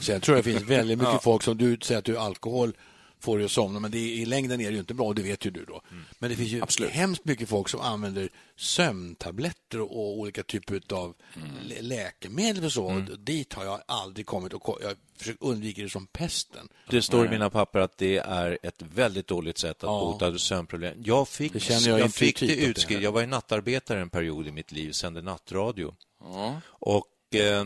Sen 0.00 0.20
tror 0.20 0.36
jag 0.36 0.44
det 0.44 0.52
finns 0.52 0.62
väldigt 0.62 0.98
mycket 0.98 1.22
folk 1.22 1.42
som 1.42 1.56
du 1.56 1.78
säger 1.82 1.98
att 1.98 2.04
du 2.04 2.18
alkohol 2.18 2.72
får 3.20 3.38
dig 3.38 3.44
att 3.44 3.50
somna, 3.52 3.80
men 3.80 3.90
det 3.90 3.98
är, 3.98 4.08
i 4.08 4.26
längden 4.26 4.60
är 4.60 4.64
det 4.68 4.72
ju 4.74 4.78
inte 4.80 4.94
bra, 4.94 5.06
och 5.06 5.14
det 5.14 5.22
vet 5.22 5.46
ju 5.46 5.50
du 5.50 5.64
då. 5.64 5.82
Men 6.18 6.30
det 6.30 6.36
finns 6.36 6.48
ju 6.50 6.62
Absolut. 6.62 6.90
hemskt 6.92 7.24
mycket 7.24 7.48
folk 7.48 7.68
som 7.68 7.80
använder 7.80 8.28
sömntabletter 8.56 9.80
och 9.80 10.18
olika 10.18 10.42
typer 10.42 10.80
av 10.94 11.14
lä- 11.62 11.82
läkemedel 11.82 12.64
och 12.64 12.72
så. 12.72 12.84
Och 12.84 13.18
Dit 13.18 13.52
har 13.54 13.64
jag 13.64 13.80
aldrig 13.86 14.26
kommit 14.26 14.52
och 14.52 14.78
jag 14.82 14.94
försöker 15.18 15.44
undvika 15.46 15.82
det 15.82 15.88
som 15.88 16.06
pesten. 16.06 16.68
Det 16.90 17.02
står 17.02 17.26
i 17.26 17.28
mina 17.28 17.50
papper 17.50 17.78
att 17.78 17.98
det 17.98 18.16
är 18.18 18.58
ett 18.62 18.82
väldigt 18.94 19.26
dåligt 19.26 19.58
sätt 19.58 19.76
att 19.76 19.82
Ja. 19.82 20.00
bota 20.00 20.38
sömnproblem. 20.38 21.02
Jag 21.04 21.28
fick, 21.28 21.52
Det 21.52 21.86
jag 21.86 22.00
jag 22.00 22.14
fick 22.14 22.40
det 22.40 22.56
utskrivet. 22.56 23.04
Jag 23.04 23.12
var 23.12 23.20
ju 23.20 23.26
nattarbetare 23.26 24.00
en 24.00 24.10
period 24.10 24.46
i 24.46 24.52
mitt 24.52 24.72
liv, 24.72 24.92
sände 24.92 25.22
nattradio. 25.22 25.94
Och 26.68 27.34
eh, 27.34 27.64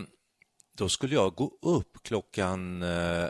då 0.76 0.88
skulle 0.88 1.14
jag 1.14 1.35
gå 1.35 1.52
upp 1.62 1.99
klockan 2.02 2.82
eh, 2.82 3.25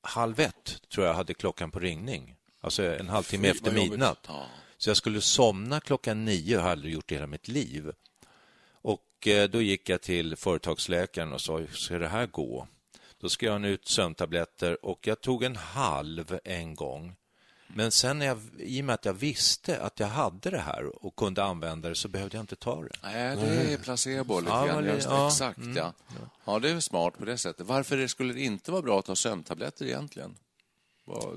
halv 0.00 0.40
ett, 0.40 0.82
tror 0.88 1.06
jag 1.06 1.14
hade 1.14 1.34
klockan 1.34 1.70
på 1.70 1.78
ringning. 1.78 2.34
Alltså 2.60 2.82
en 2.82 3.08
halvtimme 3.08 3.48
efter 3.48 3.72
midnatt. 3.72 4.28
Så 4.76 4.90
jag 4.90 4.96
skulle 4.96 5.20
somna 5.20 5.80
klockan 5.80 6.24
nio, 6.24 6.52
jag 6.52 6.60
har 6.60 6.70
aldrig 6.70 6.94
gjort 6.94 7.08
det 7.08 7.14
hela 7.14 7.26
mitt 7.26 7.48
liv. 7.48 7.92
Och 8.72 9.26
eh, 9.26 9.48
då 9.48 9.62
gick 9.62 9.88
jag 9.88 10.02
till 10.02 10.36
företagsläkaren 10.36 11.32
och 11.32 11.40
sa, 11.40 11.58
hur 11.58 11.66
ska 11.66 11.98
det 11.98 12.08
här 12.08 12.26
gå? 12.26 12.68
Då 13.20 13.28
skrev 13.28 13.52
han 13.52 13.64
ut 13.64 13.88
sömntabletter 13.88 14.84
och 14.84 15.06
jag 15.06 15.20
tog 15.20 15.42
en 15.42 15.56
halv 15.56 16.38
en 16.44 16.74
gång. 16.74 17.16
Men 17.68 17.90
sen 17.90 18.18
när 18.18 18.26
jag, 18.26 18.38
i 18.58 18.80
och 18.80 18.84
med 18.84 18.94
att 18.94 19.04
jag 19.04 19.12
visste 19.12 19.82
att 19.82 20.00
jag 20.00 20.06
hade 20.06 20.50
det 20.50 20.58
här 20.58 21.04
och 21.06 21.16
kunde 21.16 21.44
använda 21.44 21.88
det 21.88 21.94
så 21.94 22.08
behövde 22.08 22.36
jag 22.36 22.42
inte 22.42 22.56
ta 22.56 22.82
det. 22.82 22.88
Nej, 23.02 23.36
det 23.36 23.72
är 23.72 23.78
placebo 23.78 24.40
lite 24.40 24.52
Ja, 24.52 24.66
grann. 24.66 24.84
det, 24.84 25.04
ja, 25.04 25.26
Exakt, 25.28 25.58
mm, 25.58 25.76
ja. 25.76 25.92
Ja, 26.44 26.58
det 26.58 26.70
är 26.70 26.80
smart 26.80 27.18
på 27.18 27.24
det 27.24 27.38
sättet. 27.38 27.66
Varför 27.66 27.96
det 27.96 28.08
skulle 28.08 28.32
det 28.32 28.40
inte 28.40 28.70
vara 28.70 28.82
bra 28.82 28.98
att 28.98 29.04
ta 29.04 29.16
sömntabletter 29.16 29.84
egentligen? 29.84 30.36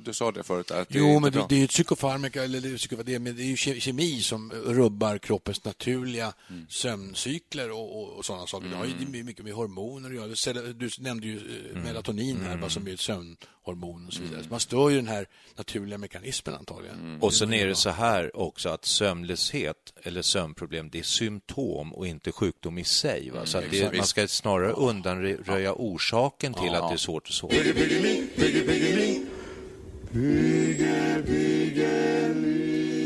Du 0.06 0.14
sa 0.14 0.32
det 0.32 0.44
förut, 0.44 0.72
att 0.72 0.90
det 0.90 0.98
Jo, 1.00 1.20
men 1.20 1.32
det, 1.32 1.46
det 1.50 1.56
är 1.56 1.60
ju 1.60 1.68
psykofarmaka, 1.68 2.44
eller 2.44 2.62
det 2.62 2.68
är, 2.70 3.04
det 3.04 3.16
är, 3.16 3.20
men 3.20 3.36
det 3.36 3.44
är 3.44 3.46
ju 3.46 3.56
ke- 3.56 3.80
kemi 3.80 4.22
som 4.22 4.52
rubbar 4.52 5.18
kroppens 5.18 5.66
naturliga 5.66 6.34
Mm. 6.50 6.66
sömncykler 6.70 7.72
och, 7.72 7.98
och, 8.02 8.10
och 8.18 8.26
sådana 8.26 8.48
saker. 8.48 8.68
Det 8.68 8.76
har 8.76 8.86
ju 8.86 8.92
det 9.12 9.20
är 9.20 9.24
mycket 9.24 9.46
med 9.46 9.54
hormoner 9.54 10.10
att 10.10 10.16
göra. 10.16 10.62
Du 10.74 10.90
nämnde 11.00 11.28
ju 11.28 11.38
eh, 11.38 11.72
Mm. 11.72 11.84
melatonin 11.84 12.42
här, 12.42 12.58
vad 12.58 12.72
som 12.72 12.88
är 12.88 12.94
ett 12.94 13.00
sömnhormon 13.00 14.08
och 14.08 14.14
så 14.14 14.22
vidare. 14.22 14.44
Så 14.44 14.50
man 14.50 14.60
stör 14.60 14.90
ju 14.90 14.96
den 14.96 15.08
här 15.08 15.28
naturliga 15.56 15.98
mekanismen 15.98 16.56
antagligen. 16.56 17.00
Mm. 17.00 17.22
Och 17.24 17.34
sen 17.34 17.54
är 17.54 17.68
det 17.68 17.76
så 17.76 17.90
här 17.90 18.38
också 18.38 18.70
att 18.70 18.86
sömnlöshet 18.86 19.94
eller 20.04 20.22
sömnproblem, 20.22 20.90
det 20.90 21.00
är 21.00 21.04
symptom 21.04 21.94
och 21.94 22.08
inte 22.08 22.32
sjukdom 22.32 22.78
i 22.78 22.84
sig. 22.84 23.30
Va? 23.30 23.46
Så 23.46 23.58
att 23.58 23.64
det, 23.72 23.94
man 23.98 24.06
ska 24.08 24.28
snarare 24.28 24.72
undanröja 24.72 25.74
orsaken 25.74 26.54
till 26.54 26.70
att 26.76 26.90
det 26.90 26.96
är 26.96 26.98
svårt 26.98 27.28
att 27.28 27.34
sova. 27.34 27.54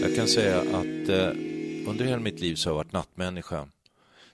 Jag 0.02 0.16
kan 0.16 0.28
säga 0.28 0.60
att 0.62 1.10
eh, 1.10 1.28
under 1.90 2.06
hela 2.06 2.20
mitt 2.20 2.40
liv 2.40 2.56
så 2.56 2.70
har 2.70 2.72
jag 2.72 2.78
varit 2.78 2.92
nattmänniska. 2.92 3.68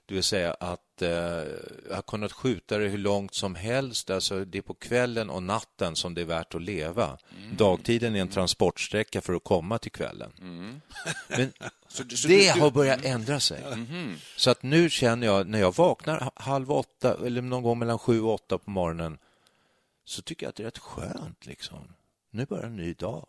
Det 0.05 0.13
vill 0.13 0.23
säga 0.23 0.53
att 0.53 1.01
eh, 1.01 1.09
jag 1.09 1.95
har 1.95 2.01
kunnat 2.01 2.31
skjuta 2.31 2.77
det 2.77 2.87
hur 2.87 2.97
långt 2.97 3.33
som 3.33 3.55
helst. 3.55 4.09
Alltså, 4.09 4.45
det 4.45 4.57
är 4.57 4.61
på 4.61 4.73
kvällen 4.73 5.29
och 5.29 5.43
natten 5.43 5.95
som 5.95 6.13
det 6.13 6.21
är 6.21 6.25
värt 6.25 6.55
att 6.55 6.61
leva. 6.61 7.17
Dagtiden 7.57 8.15
är 8.15 8.21
en 8.21 8.27
transportsträcka 8.27 9.21
för 9.21 9.33
att 9.33 9.43
komma 9.43 9.77
till 9.77 9.91
kvällen. 9.91 10.31
Men 11.29 11.53
Så 11.87 12.03
så 12.09 12.27
det 12.27 12.37
du- 12.47 12.53
du- 12.53 12.59
har 12.59 12.71
börjat 12.71 13.05
ändra 13.05 13.39
sig. 13.39 13.63
Så 14.37 14.49
att 14.51 14.63
nu 14.63 14.89
känner 14.89 15.27
jag, 15.27 15.47
när 15.47 15.59
jag 15.59 15.75
vaknar 15.75 16.31
halv 16.35 16.71
åtta 16.71 17.17
eller 17.25 17.41
någon 17.41 17.63
gång 17.63 17.79
mellan 17.79 17.99
sju 17.99 18.21
och 18.21 18.33
åtta 18.33 18.57
på 18.57 18.69
morgonen 18.69 19.17
så 20.05 20.21
tycker 20.21 20.45
jag 20.45 20.49
att 20.49 20.55
det 20.55 20.63
är 20.63 20.65
rätt 20.65 20.77
skönt. 20.77 21.45
Liksom. 21.45 21.93
Nu 22.31 22.45
börjar 22.45 22.63
en 22.65 22.75
ny 22.75 22.93
dag. 22.93 23.27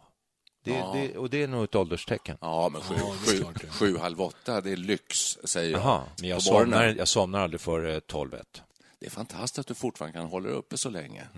Det, 0.65 0.71
Ja. 0.71 0.93
det, 0.95 1.17
och 1.19 1.31
det 1.31 1.43
är 1.43 1.49
nog 1.49 1.65
ett 1.65 1.75
ålderstecken. 1.75 2.39
Ja, 2.41 2.69
men 2.73 2.83
sju, 2.83 2.95
Ja, 2.99 3.15
sju, 3.27 3.69
sju, 3.69 3.99
halv 3.99 4.21
åtta, 4.21 4.61
det 4.61 4.71
är 4.73 4.77
lyx, 4.77 5.17
säger 5.45 5.71
jag. 5.73 5.81
Jaha, 5.81 6.03
men 6.21 6.29
jag 6.29 6.43
somnar, 6.43 6.85
jag 6.99 7.09
somnar 7.09 7.41
aldrig 7.41 7.61
före 7.61 8.01
tolv 8.01 8.35
ett. 8.35 8.63
Det 9.01 9.07
är 9.07 9.11
fantastiskt 9.11 9.59
att 9.59 9.67
du 9.67 9.75
fortfarande 9.75 10.19
kan 10.19 10.27
hålla 10.27 10.49
dig 10.49 10.57
uppe 10.59 10.79
så 10.79 10.91
länge. 10.91 11.29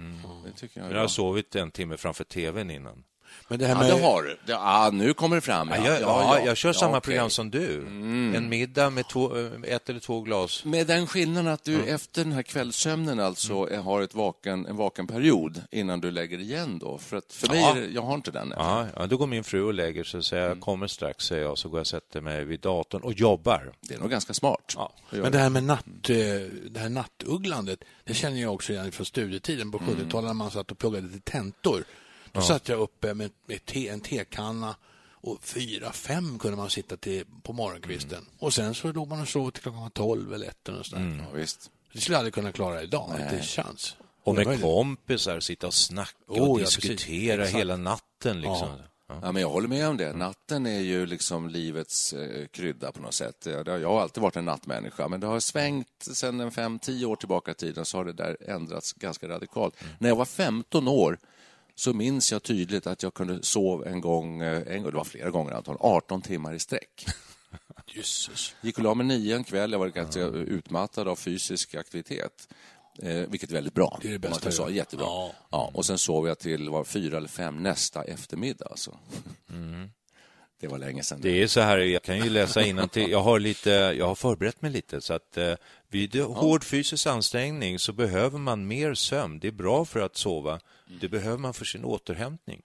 Det 0.45 0.53
tycker 0.53 0.81
jag 0.81 0.93
Jag 0.93 0.99
har 1.01 1.09
sovit 1.09 1.55
en 1.57 1.71
timme 1.71 1.97
framför 1.97 2.25
tvn 2.25 2.71
innan. 2.71 3.05
Men 3.49 3.59
det 3.59 3.67
här 3.67 3.75
Ja, 3.75 3.81
med... 3.81 3.91
det 3.91 4.03
har 4.07 4.23
du. 4.23 4.29
Det- 4.47 4.53
Ja, 4.53 4.91
nu 4.93 5.15
kommer 5.15 5.37
det 5.37 5.41
fram. 5.43 5.69
Ja, 5.69 5.77
jag, 5.87 6.01
ja, 6.01 6.41
jag 6.47 6.57
kör 6.57 6.73
samma. 6.73 6.91
Mm. 6.91 7.01
program 7.01 7.31
som 7.31 7.51
du. 7.51 7.87
En 8.37 8.49
middag 8.49 8.91
med 8.91 9.09
två, 9.09 9.37
eh, 9.39 9.51
ett 9.65 9.89
eller 9.89 10.01
två 10.01 10.21
glas. 10.21 10.65
Med 10.65 10.87
den 10.87 11.07
skillnaden 11.07 11.53
att 11.53 11.65
du 11.65 11.81
efter 11.85 12.25
den 12.25 12.33
här 12.33 12.43
kvällssömnen 12.43 13.21
alltså 13.21 13.55
Mm. 13.69 13.83
har 13.85 14.03
ett 14.03 14.15
vaken, 14.15 14.67
en 14.67 14.77
vaken 14.77 15.07
period 15.07 15.63
innan 15.71 16.01
du 16.01 16.11
lägger 16.11 16.39
igen 16.39 16.79
då. 16.79 16.99
För, 16.99 17.17
att, 17.17 17.33
för 17.33 17.49
mig, 17.49 17.61
Ja. 17.61 17.75
det, 17.75 17.87
jag 17.87 18.03
har 18.03 18.15
inte 18.15 18.31
den. 18.31 18.53
Ja, 18.57 18.87
ja, 18.97 19.07
då 19.07 19.17
går 19.17 19.27
min 19.27 19.45
fru 19.45 19.63
och 19.65 19.75
lägger 19.75 20.05
sig 20.05 20.19
och 20.19 20.25
säger 20.25 20.45
Mm. 20.47 20.59
jag 20.59 20.65
kommer 20.65 20.87
strax, 20.87 21.25
säger 21.25 21.43
jag, 21.43 21.59
så 21.59 21.69
går 21.69 21.79
jag 21.79 21.81
och 21.83 21.87
sätter 21.87 22.21
mig 22.21 22.45
vid 22.45 22.61
datorn 22.61 23.03
och 23.03 23.13
jobbar. 23.13 23.73
Det 23.81 23.95
är 23.95 23.99
nog 23.99 24.11
ganska 24.11 24.35
smart. 24.35 24.73
Ja. 24.77 24.93
Men 25.11 25.33
det 25.33 25.39
här 25.39 25.51
med 25.51 25.65
natt, 25.65 25.85
eh, 26.11 26.17
det 26.71 26.79
här 26.81 26.89
nattugglandet, 26.89 27.79
det 28.05 28.15
känner 28.15 28.41
jag 28.43 28.55
också 28.55 28.73
igen 28.73 28.93
från 28.93 29.07
studietiden 29.07 29.71
på 29.73 29.79
Mm. 29.79 29.91
70-talet 29.95 30.27
när 30.27 30.35
man 30.35 30.51
satt 30.51 30.71
och 30.71 30.79
pluggade 30.79 31.09
till 31.09 31.21
tentor. 31.23 31.85
Då 32.35 32.41
satt 32.41 32.69
jag 32.69 32.81
uppe 32.81 33.15
med, 33.15 33.31
med 33.47 33.65
te, 33.65 33.89
en 33.89 34.01
tekanna 34.01 34.77
och 35.11 35.39
fyra, 35.43 35.93
fem 35.93 36.39
kunde 36.39 36.57
man 36.57 36.71
sitta 36.71 36.97
till 36.97 37.25
på 37.43 37.53
morgonkvisten. 37.53 38.19
Mm. 38.19 38.31
Och 38.39 38.55
sen 38.55 38.75
så 38.75 38.93
låg 38.93 39.09
man 39.09 39.21
och 39.21 39.29
sov 39.29 39.51
till 39.51 39.63
klockan 39.63 39.91
tolv 39.91 40.35
eller 40.35 40.47
ett 40.47 40.69
eller 40.69 40.79
något 40.79 40.87
sånt 40.87 41.19
där. 41.19 41.27
Ja, 41.31 41.39
visst. 41.39 41.71
Det 41.93 42.01
skulle 42.01 42.15
jag 42.15 42.19
aldrig 42.19 42.35
kunna 42.35 42.53
klara 42.53 42.83
idag, 42.83 43.11
inte 43.11 43.37
en 43.37 43.43
chans. 43.43 43.97
Och 44.25 44.35
med 44.35 44.61
kompisar, 44.61 45.41
sitta 45.41 45.67
och 45.67 45.75
snacka 45.75 46.13
och 46.27 46.39
Oh, 46.39 46.61
ja, 46.61 46.67
diskutera 46.67 47.43
Exakt. 47.43 47.59
hela 47.59 47.77
natten. 47.77 48.41
Liksom. 48.41 48.69
Ja. 48.69 49.19
Ja, 49.23 49.33
men 49.33 49.43
jag 49.43 49.49
håller 49.51 49.69
med 49.69 49.89
om 49.89 49.97
det. 49.97 50.13
Natten 50.13 50.67
är 50.67 50.81
ju 50.81 51.07
liksom 51.07 51.49
livets 51.49 52.13
eh, 52.13 52.47
krydda 52.47 52.93
på 52.93 53.03
något 53.03 53.15
sätt. 53.15 53.47
Ja, 53.47 53.79
Jag 53.79 53.89
har 53.89 54.01
alltid 54.01 54.23
varit 54.23 54.37
en 54.37 54.45
nattmänniska, 54.45 55.09
men 55.09 55.21
det 55.21 55.27
har 55.27 55.41
svängt 55.41 55.89
sen 56.13 56.41
en 56.41 56.51
fem, 56.51 56.79
tio 56.79 57.07
år 57.07 57.17
tillbaka 57.17 57.51
i 57.51 57.55
tiden 57.55 57.85
så 57.85 57.97
har 57.99 58.05
det 58.05 58.13
där 58.13 58.37
ändrats 58.49 58.93
ganska 58.93 59.29
radikalt. 59.29 59.75
När 59.99 60.09
jag 60.09 60.17
var 60.17 60.25
15 60.25 60.89
år 60.89 61.19
så 61.75 61.93
minns 61.93 62.33
jag 62.33 62.43
tydligt 62.43 62.87
att 62.87 63.03
jag 63.03 63.15
kunde 63.15 63.43
sova 63.43 63.87
en 63.89 64.01
gång, 64.01 64.41
eh, 64.43 64.63
en 64.77 64.83
gång 64.83 64.91
det 64.93 64.97
var 64.97 65.05
flera 65.05 65.31
gånger 65.31 65.53
antagligen, 65.53 65.87
18 65.91 66.23
timmar 66.23 66.55
i 66.55 66.59
sträck. 66.59 67.07
Jösses. 67.87 68.55
Gick 68.61 68.79
och 68.79 68.85
la 68.85 68.95
mig 68.95 69.07
nio 69.07 69.37
en 69.37 69.45
kväll. 69.45 69.73
Jag 69.73 69.79
var 69.79 69.89
ganska 69.89 70.21
utmattad 70.25 71.09
av 71.09 71.17
fysisk 71.17 71.75
aktivitet. 71.75 72.49
Eh, 73.03 73.15
vilket 73.15 73.51
är 73.51 73.55
väldigt 73.55 73.75
bra. 73.75 73.99
Det 74.03 74.09
är 74.09 74.13
det 74.13 74.19
man 74.29 74.31
bästa 74.31 74.51
säga. 74.51 74.69
jag- 74.69 74.77
Jättebra. 74.77 75.07
Ja. 75.07 75.33
Ja. 75.51 75.71
och 75.75 75.87
sen 75.87 75.99
sov 75.99 76.29
jag 76.29 76.39
till 76.39 76.69
var 76.71 76.85
fyra 76.85 77.17
eller 77.17 77.29
fem 77.29 77.63
nästa 77.63 78.03
eftermiddag. 78.05 78.67
Alltså. 78.71 78.99
Det 80.61 80.69
var 80.69 80.79
länge 80.79 81.03
sedan. 81.03 81.19
Det 81.23 81.43
är 81.43 81.47
så 81.47 81.61
här, 81.61 81.79
jag 81.79 82.03
kan 82.03 82.19
ju 82.19 82.31
läsa 82.31 82.63
till. 82.89 83.11
Jag 83.11 83.21
har, 83.21 83.39
lite, 83.39 83.71
jag 83.71 84.07
har 84.07 84.15
förberett 84.15 84.63
mig 84.63 84.71
lite. 84.71 85.01
Så 85.01 85.15
att 85.15 85.37
eh, 85.37 85.55
vid 85.89 86.17
hård 86.17 86.65
fysisk 86.65 87.07
ansträngning 87.07 87.79
så 87.79 87.93
behöver 87.93 88.39
man 88.39 88.67
mer 88.67 88.95
sömn. 88.95 89.39
Det 89.39 89.49
är 89.49 89.53
bra 89.53 89.85
för 89.85 90.01
att 90.01 90.17
sova. 90.17 90.61
Det 91.01 91.09
behöver 91.09 91.39
man 91.39 91.55
för 91.55 91.65
sin 91.65 91.85
återhämtning. 91.85 92.63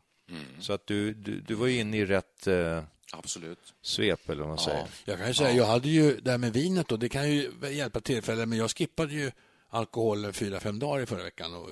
Så 0.60 0.74
att 0.74 0.88
du, 0.88 1.14
du, 1.14 1.42
du 1.42 1.54
var 1.54 1.68
ju 1.68 1.80
inne 1.80 1.98
i 1.98 2.06
rätt 2.06 2.48
eh, 2.48 2.84
Absolut. 3.14 3.74
svep, 3.82 4.30
eller 4.30 4.40
vad 4.40 4.48
man 4.50 4.58
säger. 4.58 4.88
Jag 5.06 5.18
kan 5.18 5.28
ju 5.28 5.34
säga, 5.34 5.52
jag 5.52 5.66
hade 5.66 5.90
ju 5.90 6.20
det 6.20 6.32
här 6.32 6.38
med 6.38 6.54
vinet 6.54 6.88
då, 6.88 6.98
det 6.98 7.10
kan 7.10 7.32
ju 7.32 7.52
hjälpa 7.72 8.00
tillfällen, 8.00 8.50
men 8.50 8.58
jag 8.58 8.72
skippade 8.72 9.14
ju 9.14 9.32
alkohol 9.70 10.34
fyra, 10.34 10.60
fem 10.60 10.80
dagar 10.80 11.04
i 11.04 11.06
förra 11.06 11.24
veckan 11.24 11.54
och, 11.56 11.70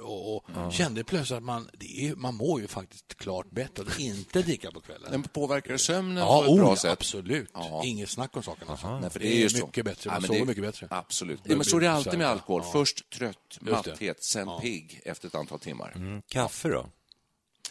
och, 0.00 0.34
och 0.66 0.72
kände 0.72 1.04
plötsligt 1.04 1.36
att 1.36 1.42
man, 1.42 1.68
det 1.78 2.06
är, 2.06 2.14
man 2.14 2.34
mår 2.34 2.60
ju 2.60 2.66
faktiskt 2.66 3.14
klart 3.16 3.50
bättre 3.50 3.82
att 3.82 3.98
inte 3.98 4.42
dricka 4.42 4.70
på 4.70 4.80
kvällen. 4.80 5.10
Den 5.12 5.22
påverkar 5.22 5.76
sömnen 5.76 6.16
Ja, 6.24 6.42
på 6.46 6.52
ett 6.52 6.58
bra 6.60 6.68
oh, 6.70 6.74
sätt. 6.74 6.90
absolut. 6.92 7.50
Ja. 7.54 7.82
Inget 7.84 8.10
snack 8.10 8.36
om 8.36 8.42
saken. 8.42 8.68
Alltså. 8.68 8.98
Nej, 8.98 9.10
för 9.10 9.18
det, 9.20 9.24
det 9.26 9.34
är 9.34 9.38
ju 9.38 9.44
är 9.44 9.48
så. 9.48 9.66
mycket 9.66 9.84
bättre, 9.84 10.10
Ja, 10.10 10.12
man 10.12 10.20
men 10.22 10.26
sover 10.28 10.40
det- 10.40 10.46
mycket 10.46 10.62
bättre. 10.64 10.86
Absolut. 10.90 11.40
Ja, 11.44 11.56
men 11.56 11.64
så 11.64 11.76
är 11.76 11.80
det 11.80 11.90
alltid 11.90 12.18
med 12.18 12.28
alkohol. 12.28 12.62
Ja. 12.64 12.72
Först 12.72 13.10
trött, 13.10 13.58
matthet, 13.60 14.24
sen 14.24 14.48
pigg 14.62 15.00
efter 15.04 15.28
ett 15.28 15.34
antal 15.34 15.58
timmar. 15.60 15.92
Mm, 15.96 16.22
kaffe 16.28 16.68
då? 16.68 16.86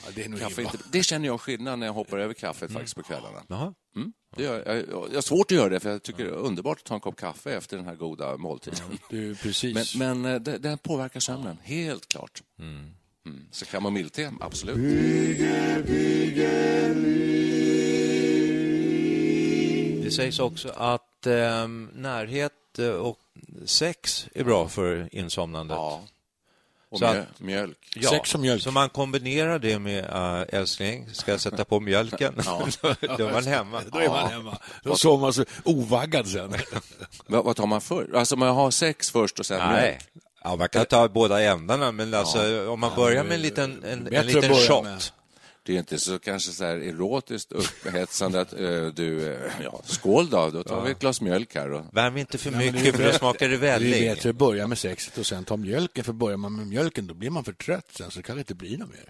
Ja, 0.05 0.11
det, 0.15 0.39
Kaffe 0.39 0.61
inte, 0.61 0.77
det 0.91 1.03
känner 1.03 1.27
jag 1.27 1.41
skillnad 1.41 1.79
när 1.79 1.85
jag 1.85 1.93
hoppar 1.93 2.17
över 2.17 2.33
kaffet 2.33 2.71
faktiskt 2.71 2.95
på 2.95 3.03
kvällarna. 3.03 3.43
Jaha. 3.47 3.73
Mm, 3.95 4.13
det 4.35 4.43
gör, 4.43 4.63
jag, 4.65 4.77
jag, 4.77 5.07
jag 5.09 5.15
har 5.15 5.21
svårt 5.21 5.51
att 5.51 5.57
göra 5.57 5.69
det, 5.69 5.79
för 5.79 5.89
jag 5.89 6.03
tycker 6.03 6.23
det 6.23 6.29
är 6.29 6.33
underbart 6.33 6.77
att 6.77 6.83
ta 6.83 6.93
en 6.93 6.99
kopp 6.99 7.15
kaffe 7.15 7.51
efter 7.51 7.77
den 7.77 7.85
här 7.85 7.95
goda 7.95 8.37
måltiden. 8.37 8.79
Du, 9.09 9.35
precis. 9.35 9.95
Men, 9.95 10.21
men 10.21 10.33
eh, 10.33 10.41
det, 10.41 10.57
det 10.57 10.77
påverkar 10.83 11.19
sömnen, 11.19 11.57
helt 11.63 12.07
klart. 12.07 12.43
Mm. 12.59 12.91
Så 13.51 13.65
kamomillte, 13.65 14.33
absolut. 14.39 14.77
Det 20.03 20.11
sägs 20.11 20.39
också 20.39 20.69
att 20.69 21.27
eh, 21.27 21.67
närhet 21.93 22.53
och 23.01 23.19
sex 23.65 24.27
är 24.35 24.43
bra 24.43 24.67
för 24.69 25.09
insomnandet. 25.11 25.75
Ja. 25.75 26.03
Och 26.89 27.01
att- 27.01 27.39
mjölk. 27.39 27.77
Ja, 27.95 28.09
Sex 28.09 28.35
och 28.35 28.41
mjölk. 28.41 28.63
Så 28.63 28.71
man 28.71 28.89
kombinerar 28.89 29.59
det 29.59 29.79
med 29.79 30.05
äh, 30.05 30.59
älskling, 30.59 31.07
ska 31.13 31.31
jag 31.31 31.41
sätta 31.41 31.65
på 31.65 31.79
mjölken? 31.79 32.33
då, 32.81 32.95
då 33.17 33.27
är 33.27 33.33
man 33.33 33.43
hemma. 33.43 33.81
Då 33.91 33.99
är 33.99 34.09
man 34.09 34.29
hemma. 34.31 34.57
Då 34.83 34.95
sover 34.95 35.21
man 35.21 35.33
så 35.33 35.45
ovaggad 35.63 36.27
sen. 36.27 36.55
Vad, 37.27 37.45
vad 37.45 37.55
tar 37.55 37.65
man 37.67 37.81
för? 37.81 38.15
Alltså 38.15 38.35
man 38.35 38.55
har 38.55 38.71
sex 38.71 39.11
först 39.11 39.39
och 39.39 39.45
sen 39.45 39.59
Nej. 39.59 39.81
mjölk? 39.81 40.07
Ja, 40.43 40.55
man 40.55 40.69
kan 40.69 40.85
ta 40.85 41.07
båda 41.07 41.41
ändarna, 41.43 41.91
men 41.91 42.13
alltså, 42.13 42.69
om 42.69 42.79
man 42.79 42.95
börjar 42.95 43.23
med 43.23 43.33
en 43.33 43.41
liten, 43.41 43.83
en, 43.83 44.13
en 44.13 44.25
liten 44.25 44.55
shot. 44.55 44.83
med. 44.83 45.03
Det 45.67 45.73
är 45.75 45.79
inte 45.79 45.99
så 45.99 46.19
kanske 46.19 46.51
så 46.51 46.63
här 46.65 46.75
erotiskt 46.75 47.51
upphetsande 47.51 48.41
att 48.41 48.53
eh, 48.53 48.85
du, 48.85 49.33
eh, 49.33 49.51
ja, 49.63 49.81
skål 49.85 50.29
då, 50.29 50.49
då 50.49 50.63
tar 50.63 50.81
vi 50.81 50.91
ett 50.91 50.99
glas 50.99 51.21
mjölk 51.21 51.55
här. 51.55 51.71
Och, 51.71 51.85
Värm 51.91 52.17
inte 52.17 52.37
för 52.37 52.51
det 52.51 52.57
mycket, 52.71 52.95
för 52.95 53.03
då 53.03 53.11
smakar 53.11 53.49
det 53.49 53.57
Det 53.57 53.67
är 53.67 53.79
välling. 53.79 54.13
bättre 54.15 54.29
att 54.29 54.35
börja 54.35 54.67
med 54.67 54.77
sexet 54.77 55.17
och 55.17 55.25
sen 55.25 55.43
ta 55.45 55.57
mjölken. 55.57 56.03
För 56.03 56.13
börjar 56.13 56.37
man 56.37 56.55
med 56.55 56.67
mjölken 56.67 57.07
då 57.07 57.13
blir 57.13 57.29
man 57.29 57.43
för 57.43 57.53
trött 57.53 57.87
sen 57.97 58.11
så 58.11 58.21
kan 58.21 58.35
det 58.35 58.39
inte 58.39 58.55
bli 58.55 58.77
något 58.77 58.89
mer. 58.89 59.09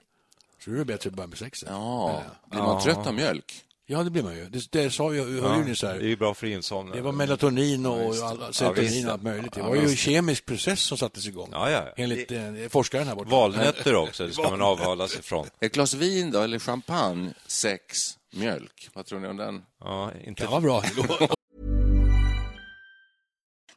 Så 0.63 0.69
då 0.69 0.75
är 0.75 0.79
det 0.79 0.85
bättre 0.85 1.09
att 1.09 1.15
börja 1.15 1.27
med 1.27 1.37
sexet. 1.37 1.69
ja, 1.71 2.23
blir 2.51 2.61
man 2.61 2.83
trött 2.83 3.07
av 3.07 3.13
mjölk? 3.13 3.63
Ja, 3.89 4.03
det 4.03 4.09
blir 4.09 4.23
man 4.23 4.35
ju. 4.35 4.45
Det, 4.49 4.71
det 4.71 4.89
sa 4.91 5.13
jag, 5.13 5.29
jag 5.29 5.41
hörde 5.41 5.57
ju 5.59 5.65
nyss 5.65 5.81
Det 5.81 5.87
är 5.87 5.93
här. 5.93 5.99
ju 5.99 6.15
bra 6.15 6.33
för 6.33 6.47
insomning. 6.47 6.95
Det 6.95 7.01
var 7.01 7.11
melatonin 7.11 7.85
och 7.85 7.99
all, 8.15 8.53
serotonin 8.53 9.05
och 9.07 9.11
allt 9.13 9.23
möjligt. 9.23 9.53
Det 9.53 9.59
Ja, 9.59 9.67
var 9.67 9.75
ju 9.75 9.81
en 9.81 9.87
visst. 9.87 10.01
kemisk 10.01 10.45
process 10.45 10.79
som 10.81 10.97
sattes 10.97 11.27
igång. 11.27 11.49
Ja, 11.51 11.69
ja. 11.71 11.83
Enligt 11.97 12.31
eh, 12.31 12.39
forskaren 12.69 13.07
här 13.07 13.15
borta. 13.15 13.29
Valnötter 13.29 13.95
också, 14.03 14.27
det 14.27 14.33
ska 14.33 14.49
man 14.49 14.61
avhålla 14.61 15.07
sig 15.07 15.21
från. 15.21 15.47
Ett 15.59 15.73
glas 15.73 15.93
vin 15.93 16.31
då, 16.31 16.41
eller 16.41 16.59
champagne, 16.59 17.33
sex, 17.47 17.97
mjölk. 18.35 18.89
Vad 18.93 19.05
tror 19.05 19.19
ni 19.19 19.27
om 19.27 19.37
den? 19.37 19.61
Ja, 19.79 20.11
inte 20.25 20.43
Det 20.43 20.49
var 20.49 20.61
bra. 20.61 20.83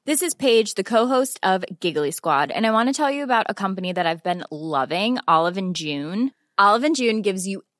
This 0.07 0.23
is 0.23 0.35
Paige, 0.35 0.75
the 0.75 0.83
co-host 0.85 1.38
of 1.43 1.64
Giggly 1.81 2.11
Squad, 2.12 2.50
and 2.50 2.67
I 2.67 2.71
want 2.71 2.88
to 2.88 3.02
tell 3.02 3.11
you 3.14 3.23
about 3.23 3.47
a 3.49 3.55
company 3.55 3.93
that 3.95 4.07
I've 4.07 4.23
been 4.25 4.45
loving, 4.50 5.19
Olive 5.29 5.59
and 5.59 5.76
June. 5.76 6.31
Olive 6.59 6.85
and 6.87 6.97
June 6.97 7.23
gives 7.23 7.47
you 7.47 7.62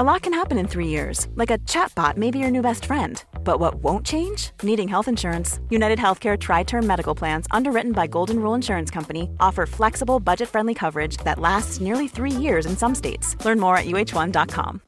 A 0.00 0.12
lot 0.12 0.22
can 0.22 0.32
happen 0.32 0.56
in 0.58 0.66
three 0.66 0.86
years, 0.86 1.28
like 1.34 1.50
a 1.50 1.58
chatbot 1.66 2.16
may 2.16 2.30
be 2.30 2.38
your 2.38 2.50
new 2.50 2.62
best 2.62 2.86
friend. 2.86 3.22
But 3.44 3.60
what 3.60 3.82
won't 3.82 4.06
change? 4.06 4.50
Needing 4.62 4.88
health 4.88 5.08
insurance. 5.08 5.60
United 5.68 5.98
Healthcare 5.98 6.38
Tri 6.38 6.64
Term 6.64 6.86
Medical 6.86 7.14
Plans, 7.14 7.46
underwritten 7.50 7.92
by 7.92 8.06
Golden 8.06 8.36
Rule 8.36 8.54
Insurance 8.54 8.90
Company, 8.94 9.22
offer 9.22 9.66
flexible, 9.66 10.18
budget 10.18 10.48
friendly 10.48 10.74
coverage 10.74 11.18
that 11.24 11.38
lasts 11.38 11.80
nearly 11.80 12.08
three 12.08 12.30
years 12.30 12.64
in 12.66 12.78
some 12.78 12.94
states. 12.94 13.36
Learn 13.44 13.60
more 13.60 13.76
at 13.76 13.84
uh1.com. 13.84 14.80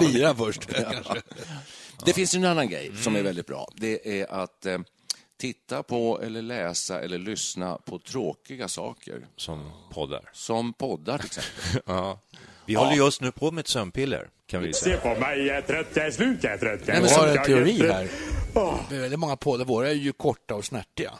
Bira 0.00 0.34
först, 0.34 0.66
kanske. 0.74 1.22
Det 2.04 2.12
finns 2.12 2.34
en 2.34 2.44
annan 2.44 2.68
grej 2.68 2.92
som 2.96 3.16
är 3.16 3.22
väldigt 3.22 3.46
bra. 3.46 3.68
Det 3.76 4.20
är 4.20 4.32
att 4.32 4.66
eh, 4.66 4.78
titta 5.38 5.82
på 5.82 6.20
eller 6.22 6.42
läsa 6.42 7.00
eller 7.00 7.18
lyssna 7.18 7.78
på 7.84 7.98
tråkiga 7.98 8.68
saker. 8.68 9.26
Som 9.36 9.70
poddar. 9.90 10.30
Som 10.32 10.72
poddar 10.72 11.18
till 11.18 11.26
exempel. 11.26 11.82
ja. 11.86 12.20
Vi 12.68 12.74
Ja. 12.74 12.80
håller 12.80 12.96
just 12.96 13.20
nu 13.20 13.32
på 13.32 13.50
med 13.50 13.60
ett 13.62 13.68
sömnpiller, 13.68 14.28
kan 14.50 14.62
vi 14.62 14.72
Se 14.72 14.80
säga. 14.84 14.96
på 15.00 15.20
mig, 15.20 15.46
jag 15.46 15.56
är 15.56 15.62
trött, 15.62 15.86
jag 15.94 16.06
är 16.06 16.10
slut, 16.10 16.38
jag 16.42 16.52
är 16.52 16.58
trött. 16.58 16.80
Jag 16.86 16.92
Nej, 16.92 16.96
men 16.96 17.04
är 17.04 17.08
så 17.08 17.20
har 17.20 17.28
en 17.28 17.38
är 17.38 17.44
teori 17.44 17.88
här. 17.92 18.08
Det 18.90 18.96
är 18.96 19.00
väldigt 19.00 19.18
många 19.18 19.36
poddar. 19.36 19.64
Våra 19.64 19.88
är 19.88 19.92
ju 19.94 20.12
korta 20.12 20.54
och 20.54 20.64
snärtiga 20.64 21.12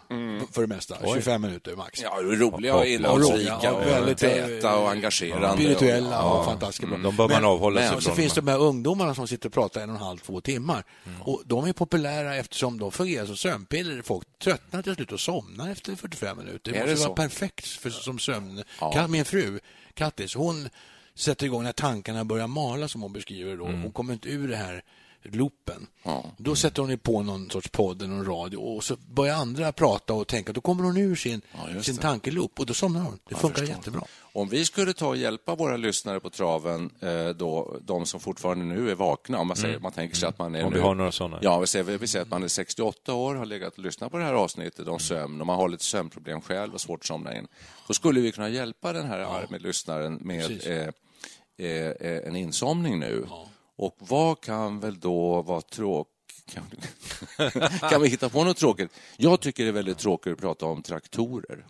för 0.52 0.60
det 0.60 0.66
mesta. 0.66 0.96
25 1.14 1.42
minuter 1.42 1.76
max. 1.76 2.02
Ja, 2.02 2.18
roliga 2.22 2.74
och 2.76 2.86
innehållsrika 2.86 3.72
och 3.72 3.86
väldigt, 3.86 4.22
eh, 4.22 4.30
täta 4.30 4.76
och 4.78 4.90
engagerande. 4.90 5.52
Spirituella 5.62 6.22
och 6.22 6.38
Ja. 6.38 6.44
fantastiska. 6.44 6.86
bra. 6.86 6.98
De 6.98 7.16
bör 7.16 7.28
man 7.28 7.44
avhålla 7.44 7.80
sig 7.80 7.90
men, 7.90 8.00
så 8.00 8.06
från. 8.08 8.16
finns 8.16 8.32
det 8.34 8.40
de 8.40 8.50
här 8.50 8.58
ungdomarna 8.60 9.14
som 9.14 9.28
sitter 9.28 9.48
och 9.48 9.52
pratar 9.52 9.80
en 9.80 9.90
och 9.90 9.96
en 9.96 10.02
halv, 10.02 10.18
två 10.18 10.40
timmar. 10.40 10.84
Och 11.20 11.42
De 11.46 11.64
är 11.66 11.72
populära 11.72 12.36
eftersom 12.36 12.78
de 12.78 12.92
fungerar 12.92 13.26
som 13.26 13.36
sömnpiller. 13.36 14.02
Folk 14.02 14.26
tröttnar 14.42 14.82
till 14.82 14.94
slut 14.94 15.12
och 15.12 15.20
somnar 15.20 15.70
efter 15.70 15.94
45 15.96 16.38
minuter. 16.38 16.72
Det 16.72 16.78
Är 16.78 16.82
måste 16.82 16.94
det 16.94 17.00
vara 17.00 17.08
så? 17.08 17.14
perfekt 17.14 17.66
för, 17.66 17.90
som 17.90 18.18
sömn. 18.18 18.62
Ja. 18.80 19.06
Min 19.08 19.24
fru, 19.24 19.60
Kattis, 19.94 20.34
hon 20.34 20.68
sätter 21.18 21.46
igång 21.46 21.62
när 21.62 21.72
tankarna 21.72 22.24
börjar 22.24 22.46
mala, 22.46 22.88
som 22.88 23.02
hon 23.02 23.12
beskriver 23.12 23.56
då. 23.56 23.64
Hon 23.64 23.92
kommer 23.92 24.12
inte 24.12 24.28
ur 24.28 24.48
det 24.48 24.56
här 24.56 24.82
loopen. 25.22 25.86
Ja. 26.02 26.24
Då 26.36 26.56
sätter 26.56 26.82
hon 26.82 26.98
på 26.98 27.22
någon 27.22 27.50
sorts 27.50 27.68
podd 27.68 28.02
eller 28.02 28.14
någon 28.14 28.26
radio 28.26 28.56
och 28.56 28.84
så 28.84 28.96
börjar 28.96 29.34
andra 29.34 29.72
prata 29.72 30.14
och 30.14 30.26
tänka. 30.26 30.52
Då 30.52 30.60
kommer 30.60 30.84
hon 30.84 30.96
ur 30.96 31.14
sin, 31.16 31.42
Ja, 31.74 31.82
sin 31.82 31.96
tankeloop 31.96 32.60
och 32.60 32.66
då 32.66 32.74
somnar 32.74 33.00
hon. 33.00 33.18
Det 33.28 33.34
funkar 33.34 33.62
jättebra. 33.62 34.02
Om 34.32 34.48
vi 34.48 34.64
skulle 34.64 34.92
ta 34.92 35.08
och 35.08 35.16
hjälpa 35.16 35.54
våra 35.54 35.76
lyssnare 35.76 36.20
på 36.20 36.30
traven, 36.30 36.90
eh, 37.00 37.28
då, 37.28 37.76
de 37.80 38.06
som 38.06 38.20
fortfarande 38.20 38.64
nu 38.64 38.90
är 38.90 38.94
vakna, 38.94 39.38
om 39.38 39.46
man, 39.48 39.56
säger, 39.56 39.78
man 39.78 39.92
tänker 39.92 40.16
sig 40.16 40.28
att 40.28 40.38
man 40.38 40.54
är 40.54 40.64
Om 40.64 40.72
nu, 40.72 40.78
vi 40.78 40.82
har 40.82 40.94
några 40.94 41.12
sådana. 41.12 41.38
Ja, 41.42 41.58
vi 41.58 41.66
säger, 41.66 41.98
vi 41.98 42.06
säger 42.06 42.22
att 42.22 42.30
man 42.30 42.42
är 42.42 42.48
68 42.48 43.14
år, 43.14 43.34
har 43.34 43.46
legat 43.46 43.72
och 43.72 43.78
lyssnat 43.78 44.10
på 44.10 44.18
det 44.18 44.24
här 44.24 44.34
avsnittet 44.34 44.88
om 44.88 44.98
sömn 44.98 45.40
och 45.40 45.46
man 45.46 45.56
har 45.56 45.68
lite 45.68 45.84
sömnproblem 45.84 46.40
själv 46.40 46.74
och 46.74 46.80
svårt 46.80 47.00
att 47.00 47.06
somna 47.06 47.36
in. 47.36 47.46
Då 47.86 47.94
skulle 47.94 48.20
vi 48.20 48.32
kunna 48.32 48.48
hjälpa 48.48 48.92
den 48.92 49.06
här 49.06 49.18
arme 49.18 49.58
lyssnaren 49.58 50.18
med 50.22 50.62
en 51.58 52.36
insomning 52.36 52.98
nu. 52.98 53.26
Och 53.76 53.96
vad 53.98 54.40
kan 54.40 54.80
väl 54.80 55.00
då 55.00 55.42
vara 55.42 55.60
tråkigt? 55.60 56.14
Kan, 56.52 56.64
kan 57.90 58.02
vi 58.02 58.08
hitta 58.08 58.28
på 58.28 58.44
något 58.44 58.56
tråkigt? 58.56 58.90
Jag 59.16 59.40
tycker 59.40 59.62
det 59.62 59.68
är 59.68 59.72
väldigt 59.72 59.98
tråkigt 59.98 60.32
att 60.32 60.38
prata 60.38 60.66
om 60.66 60.82
traktorer. 60.82 61.66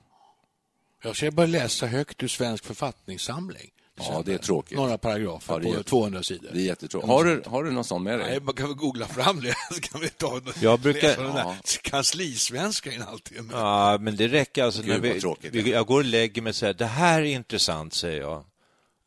Jag 1.02 1.16
ska 1.16 1.30
börja 1.30 1.46
läsa 1.46 1.86
högt 1.86 2.22
ur 2.22 2.28
Svensk 2.28 2.64
författningssamling. 2.64 3.70
Ja, 4.00 4.22
det 4.26 4.34
är 4.34 4.38
tråkigt. 4.38 4.76
Några 4.78 4.98
paragrafer 4.98 5.54
Ja, 5.54 5.60
på 5.60 5.68
jätte- 5.68 5.82
200 5.82 6.22
sidor. 6.22 6.50
Det 6.52 6.60
är 6.60 6.64
jättetråkigt. 6.64 7.08
Har 7.10 7.24
du, 7.24 7.42
har 7.46 7.64
du 7.64 7.70
någon 7.70 7.84
sån 7.84 8.02
med 8.02 8.18
dig? 8.18 8.30
Nej, 8.30 8.40
man 8.40 8.54
kan 8.54 8.66
väl 8.66 8.76
googla 8.76 9.06
fram 9.06 9.40
det, 9.40 9.54
så 9.74 9.80
kan 9.80 10.00
vi 10.00 10.08
ta 10.08 10.40
Jag 10.60 10.80
brukar- 10.80 11.08
Ja. 11.24 11.56
kanslisvenska 11.82 12.92
in 12.92 13.02
alltid. 13.02 13.38
Ja, 13.52 13.98
men 14.00 14.16
det 14.16 14.28
räcker 14.28 14.64
alltså. 14.64 14.82
Gud, 14.82 15.02
vi, 15.02 15.20
vi, 15.62 15.70
jag 15.70 15.86
går 15.86 15.98
och 15.98 16.04
lägger 16.04 16.42
mig 16.42 16.50
och 16.50 16.56
säger 16.56 16.74
det 16.74 16.86
här 16.86 17.20
är 17.20 17.24
intressant, 17.24 17.94
säger 17.94 18.20
jag. 18.20 18.44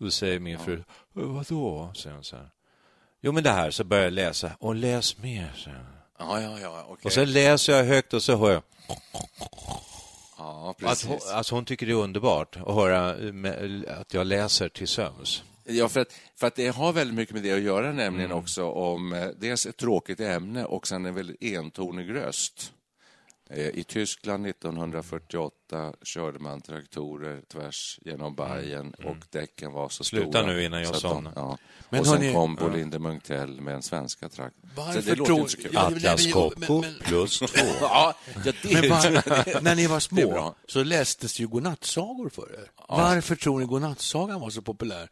Då 0.01 0.11
säger 0.11 0.39
min 0.39 0.59
fru, 0.59 0.73
"Eh, 0.73 0.83
vadå? 1.13 1.91
säger 1.95 2.15
hon 2.15 2.23
så 2.23 2.35
här. 2.35 2.49
Jo, 3.21 3.31
men 3.31 3.43
det 3.43 3.49
här, 3.49 3.71
så 3.71 3.83
börjar 3.83 4.03
jag 4.03 4.13
läsa. 4.13 4.51
Och 4.59 4.75
läs 4.75 5.17
mer, 5.17 5.53
säger 5.63 5.77
hon. 5.77 5.85
Ja, 6.19 6.41
ja, 6.41 6.59
ja. 6.59 6.85
okej. 6.89 7.01
Och 7.05 7.11
sen 7.11 7.31
läser 7.33 7.73
jag 7.73 7.83
högt 7.83 8.13
och 8.13 8.23
så 8.23 8.35
hör 8.37 8.51
jag 8.51 8.63
Ja, 10.37 10.69
att 10.69 10.77
precis. 10.77 11.07
hon, 11.07 11.19
alltså 11.33 11.55
hon 11.55 11.65
tycker 11.65 11.85
det 11.85 11.91
är 11.91 11.95
underbart 11.95 12.55
att 12.57 12.75
höra 12.75 13.09
att 13.99 14.13
jag 14.13 14.27
läser 14.27 14.69
till 14.69 14.87
sömns. 14.87 15.43
Ja, 15.63 15.89
för 15.89 15.99
att, 15.99 16.13
för 16.35 16.47
att 16.47 16.55
det 16.55 16.67
har 16.67 16.93
väldigt 16.93 17.15
mycket 17.15 17.33
med 17.33 17.43
det 17.43 17.51
att 17.53 17.61
göra, 17.61 17.91
nämligen 17.91 18.31
också 18.31 18.69
om 18.71 19.13
eh, 19.13 19.27
dels 19.37 19.65
ett 19.65 19.77
tråkigt 19.77 20.19
ämne 20.19 20.65
och 20.65 20.87
sen 20.87 21.05
en 21.05 21.15
väldigt 21.15 21.43
entonig 21.43 22.13
röst. 22.15 22.73
Eh, 23.53 23.67
I 23.67 23.83
Tyskland 23.83 24.45
1948 24.47 25.93
körde 26.03 26.39
man 26.39 26.61
traktorer 26.61 27.41
tvärs 27.53 27.99
genom 28.01 28.35
Bayern 28.35 28.93
och 29.05 29.15
däcken 29.29 29.71
var 29.71 29.89
så 29.89 30.03
Sluta 30.03 30.31
stora. 30.31 30.45
nu 30.45 30.63
innan 30.63 30.81
jag 30.81 30.95
somnar. 30.95 31.33
Ja. 31.35 31.57
Men 31.89 31.99
och 31.99 32.05
sen 32.07 32.17
hörni- 32.17 32.33
kom 32.33 32.55
Bolinde 32.55 32.99
Munktell 32.99 33.61
med 33.61 33.75
en 33.75 33.81
svenska 33.81 34.29
trakt. 34.29 34.55
Så 34.61 34.67
Varför 34.81 35.01
det 35.01 35.15
låter 35.15 35.25
tror- 35.33 35.47
kul. 35.47 35.71
Ja, 35.73 35.89
det- 35.89 35.95
Atlas 35.95 36.31
Copco 36.33 36.81
men- 36.81 36.95
plus 37.03 37.39
två. 37.39 37.47
Ja, 37.81 38.15
ja, 38.45 38.51
det, 38.63 38.73
Men 38.81 38.89
var, 38.89 39.61
när 39.61 39.75
ni 39.75 39.87
var 39.87 39.99
små 39.99 40.55
så 40.67 40.83
lästes 40.83 41.39
ju 41.39 41.47
godnattsagor 41.47 42.29
för 42.29 42.53
er. 42.53 42.71
Varför 42.89 43.35
tror 43.35 43.59
ni 43.59 43.65
godnattsagan 43.65 44.41
var 44.41 44.49
så 44.49 44.61
populär? 44.61 45.09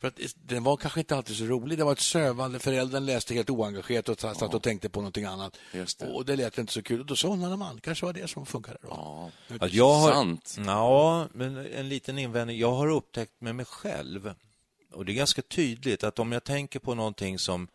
För 0.00 0.08
att 0.08 0.20
den 0.34 0.64
var 0.64 0.76
kanske 0.76 1.00
inte 1.00 1.16
alltid 1.16 1.36
så 1.36 1.44
rolig. 1.44 1.78
Det 1.78 1.84
var 1.84 1.92
ett 1.92 2.00
sövande. 2.00 2.58
Föräldern 2.58 3.06
läste 3.06 3.34
helt 3.34 3.50
oengagerat 3.50 4.08
och 4.08 4.20
satt 4.20 4.54
och 4.54 4.62
tänkte 4.62 4.88
på 4.88 5.00
någonting 5.00 5.24
annat. 5.24 5.56
Just 5.72 5.98
det. 5.98 6.06
Och 6.06 6.24
det 6.24 6.36
lät 6.36 6.58
inte 6.58 6.72
så 6.72 6.82
kul. 6.82 7.00
Och 7.00 7.06
då 7.06 7.16
somnade 7.16 7.56
man. 7.56 7.80
Kanske 7.80 8.06
var 8.06 8.12
det 8.12 8.28
som 8.28 8.46
funkade 8.46 8.78
då. 8.82 8.88
Ja. 8.90 9.30
Att 9.60 9.72
jag 9.72 9.94
har, 9.94 10.12
Sant. 10.12 10.56
Ja, 10.66 11.28
men 11.32 11.56
en 11.56 11.88
liten 11.88 12.18
invändning. 12.18 12.58
Jag 12.58 12.72
har 12.72 12.88
upptäckt 12.88 13.40
med 13.40 13.54
mig 13.54 13.66
själv, 13.66 14.34
och 14.92 15.04
det 15.04 15.12
är 15.12 15.14
ganska 15.14 15.42
tydligt, 15.42 16.04
att 16.04 16.18
om 16.18 16.32
jag 16.32 16.44
tänker 16.44 16.78
på 16.78 16.94
någonting 16.94 17.38
som 17.38 17.68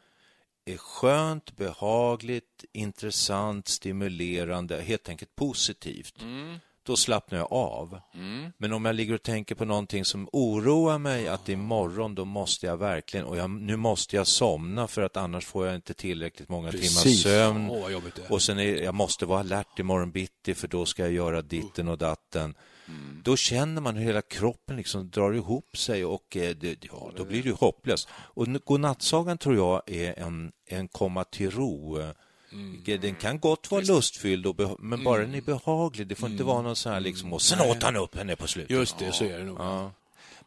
är 0.66 0.78
skönt, 0.78 1.58
behagligt, 1.58 2.66
intressant, 2.74 3.68
stimulerande, 3.68 4.82
helt 4.82 5.10
enkelt 5.10 5.36
positivt, 5.36 6.16
då 6.84 6.96
slappnar 6.96 7.40
jag 7.40 7.54
av. 7.54 8.00
Men 8.58 8.74
om 8.74 8.86
jag 8.86 8.96
ligger 8.96 9.14
och 9.14 9.24
tänker 9.24 9.56
på 9.56 9.66
någonting 9.66 10.06
som 10.06 10.30
oroar 10.32 10.98
mig, 10.98 11.28
att 11.28 11.50
imorgon 11.50 12.16
då 12.16 12.26
måste 12.26 12.66
jag 12.66 12.78
verkligen, 12.78 13.26
och 13.26 13.38
jag, 13.38 13.50
nu 13.50 13.76
måste 13.76 14.16
jag 14.16 14.28
somna 14.28 14.88
för 14.88 15.02
att 15.02 15.18
annars 15.18 15.46
får 15.46 15.66
jag 15.66 15.76
inte 15.76 15.94
tillräckligt 15.94 16.50
många 16.50 16.72
timmars 16.72 17.04
Precis. 17.04 17.24
sömn. 17.24 17.70
Åh. 17.70 17.92
Och 18.30 18.42
sen 18.42 18.60
är, 18.60 18.84
jag 18.84 18.96
måste 18.96 19.26
vara 19.26 19.40
alert 19.40 19.80
imorgon 19.80 20.12
bitti 20.12 20.54
för 20.54 20.68
då 20.68 20.86
ska 20.86 21.02
jag 21.02 21.12
göra 21.12 21.42
ditten 21.42 21.88
och 21.88 21.98
datten. 21.98 22.56
Då 23.24 23.36
känner 23.36 23.82
man 23.82 23.96
hur 23.96 24.06
hela 24.06 24.22
kroppen 24.22 24.78
liksom 24.78 25.10
drar 25.10 25.34
ihop 25.34 25.78
sig 25.78 26.06
och 26.06 26.38
eh, 26.38 26.56
det, 26.56 26.86
ja, 26.92 27.12
då 27.16 27.26
blir 27.26 27.44
det 27.44 27.52
hopplöst. 27.52 28.10
Och 28.14 28.48
godnattsagan 28.66 29.38
tror 29.38 29.56
jag 29.56 29.82
är 29.86 30.20
en, 30.20 30.52
en 30.66 30.88
komma 30.88 31.24
till 31.24 31.52
ro 31.52 32.00
eh, 32.86 33.00
Den 33.00 33.16
kan 33.16 33.40
gott 33.40 33.72
vara 33.72 33.82
lustfylld, 33.82 34.46
och 34.46 34.56
beha- 34.56 34.76
men 34.80 35.04
bara 35.04 35.22
den 35.22 35.36
är 35.36 35.42
behaglig. 35.42 36.08
Det 36.08 36.16
får 36.16 36.30
inte 36.30 36.44
vara 36.44 36.62
någon 36.62 36.76
sån 36.76 36.92
här 36.94 37.00
liksom, 37.00 37.34
och 37.34 37.42
sen 37.42 37.62
åt 37.70 37.84
han 37.84 37.96
upp 37.96 38.16
henne 38.16 38.36
på 38.36 38.48
slutet. 38.48 38.72
Just 38.72 38.98
det, 39.00 39.12
så 39.12 39.24
är 39.24 39.38
det 39.38 39.44
nog. 39.44 39.60
Ja. 39.60 39.92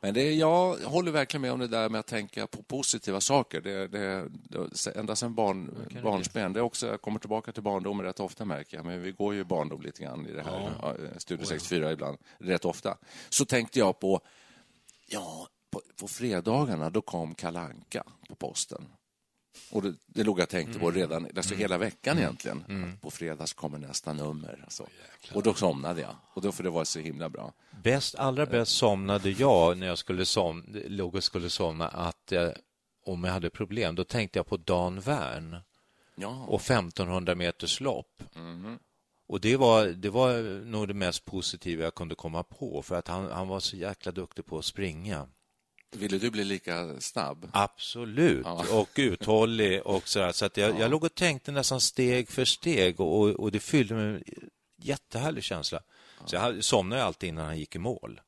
Men 0.00 0.14
det, 0.14 0.32
jag 0.32 0.76
håller 0.76 1.12
verkligen 1.12 1.42
med 1.42 1.52
om 1.52 1.58
det 1.60 1.68
där 1.68 1.88
med 1.88 1.98
att 1.98 2.06
tänka 2.06 2.46
på 2.46 2.62
positiva 2.62 3.20
saker. 3.20 3.60
Det, 3.60 3.88
det, 3.88 4.28
det, 4.48 4.96
ända 4.96 5.16
sedan 5.16 5.34
barn, 5.34 5.70
barnsben. 6.02 6.52
Det 6.52 6.60
också, 6.60 6.86
jag 6.86 7.00
kommer 7.02 7.18
tillbaka 7.18 7.52
till 7.52 7.62
barndomen 7.62 8.06
rätt 8.06 8.20
ofta 8.20 8.44
märker 8.44 8.76
jag, 8.76 8.86
men 8.86 9.02
vi 9.02 9.12
går 9.12 9.34
ju 9.34 9.44
barndom 9.44 9.82
lite 9.82 10.02
grann 10.02 10.26
i 10.26 10.32
det 10.32 10.42
här 10.42 10.70
ja. 10.82 10.94
Studio 11.16 11.44
64 11.46 11.92
ibland, 11.92 12.18
rätt 12.38 12.64
ofta. 12.64 12.96
Så 13.28 13.44
tänkte 13.44 13.78
jag 13.78 14.00
på, 14.00 14.20
ja, 15.06 15.48
på, 15.70 15.82
på 16.00 16.08
fredagarna 16.08 16.90
då 16.90 17.00
kom 17.02 17.34
Kalanka 17.34 18.04
på 18.28 18.34
posten. 18.34 18.84
Och 19.70 19.82
det, 19.82 19.94
det 20.06 20.24
låg 20.24 20.40
jag 20.40 20.48
tänkte 20.48 20.78
på 20.78 20.90
redan 20.90 21.28
alltså 21.36 21.54
hela 21.54 21.78
veckan 21.78 22.18
egentligen. 22.18 22.98
På 23.00 23.10
fredags 23.10 23.52
kommer 23.52 23.78
nästa 23.78 24.12
nummer. 24.12 24.60
Alltså. 24.64 24.86
Och 25.32 25.42
då 25.42 25.54
somnade 25.54 26.00
jag. 26.00 26.16
Och 26.34 26.42
då, 26.42 26.52
för 26.52 26.62
det 26.64 26.70
var 26.70 26.84
så 26.84 26.98
himla 27.00 27.28
bra. 27.28 27.52
Bäst, 27.82 28.14
allra 28.14 28.46
bäst 28.46 28.72
somnade 28.72 29.30
jag 29.30 29.78
när 29.78 29.86
jag 29.86 29.98
skulle 29.98 30.24
som, 30.26 30.64
låg 30.86 31.14
och 31.14 31.24
skulle 31.24 31.50
somna 31.50 31.88
att 31.88 32.32
eh, 32.32 32.48
om 33.06 33.24
jag 33.24 33.32
hade 33.32 33.50
problem, 33.50 33.94
då 33.94 34.04
tänkte 34.04 34.38
jag 34.38 34.46
på 34.46 34.56
Dan 34.56 35.00
Wern 35.00 35.56
Ja. 36.16 36.44
och 36.48 36.60
1500 36.60 37.34
meters 37.34 37.80
lopp. 37.80 38.22
Och 39.26 39.40
det 39.40 39.56
var, 39.56 39.86
det 39.86 40.10
var 40.10 40.64
nog 40.64 40.88
det 40.88 40.94
mest 40.94 41.24
positiva 41.24 41.84
jag 41.84 41.94
kunde 41.94 42.14
komma 42.14 42.42
på, 42.42 42.82
för 42.82 42.94
att 42.96 43.08
han, 43.08 43.30
han 43.30 43.48
var 43.48 43.60
så 43.60 43.76
jäkla 43.76 44.12
duktig 44.12 44.46
på 44.46 44.58
att 44.58 44.64
springa. 44.64 45.28
Ville 45.94 46.18
du 46.18 46.30
bli 46.30 46.44
lika 46.44 47.00
snabb? 47.00 47.48
Absolut, 47.52 48.42
Ja. 48.44 48.64
och 48.70 48.88
uthållig. 48.94 49.83
Och 49.83 50.09
så 50.09 50.18
där. 50.18 50.33
så 50.33 50.44
att 50.44 50.57
jag, 50.57 50.80
jag 50.80 50.90
låg 50.90 51.04
och 51.04 51.14
tänkte 51.14 51.52
nästan 51.52 51.80
steg 51.80 52.28
för 52.30 52.44
steg 52.44 53.00
och, 53.00 53.28
och 53.30 53.52
det 53.52 53.61
fyllde 53.61 53.94
mig 53.94 54.04
med 54.04 54.14
en 54.14 54.48
jättehärlig 54.76 55.44
känsla. 55.44 55.80
Så 56.26 56.37
jag 56.37 56.40
hade- 56.40 56.62
somnade 56.62 57.04
alltid 57.04 57.28
innan 57.28 57.44
han 57.46 57.59
gick 57.59 57.76
i 57.76 57.78
mål. 57.78 58.20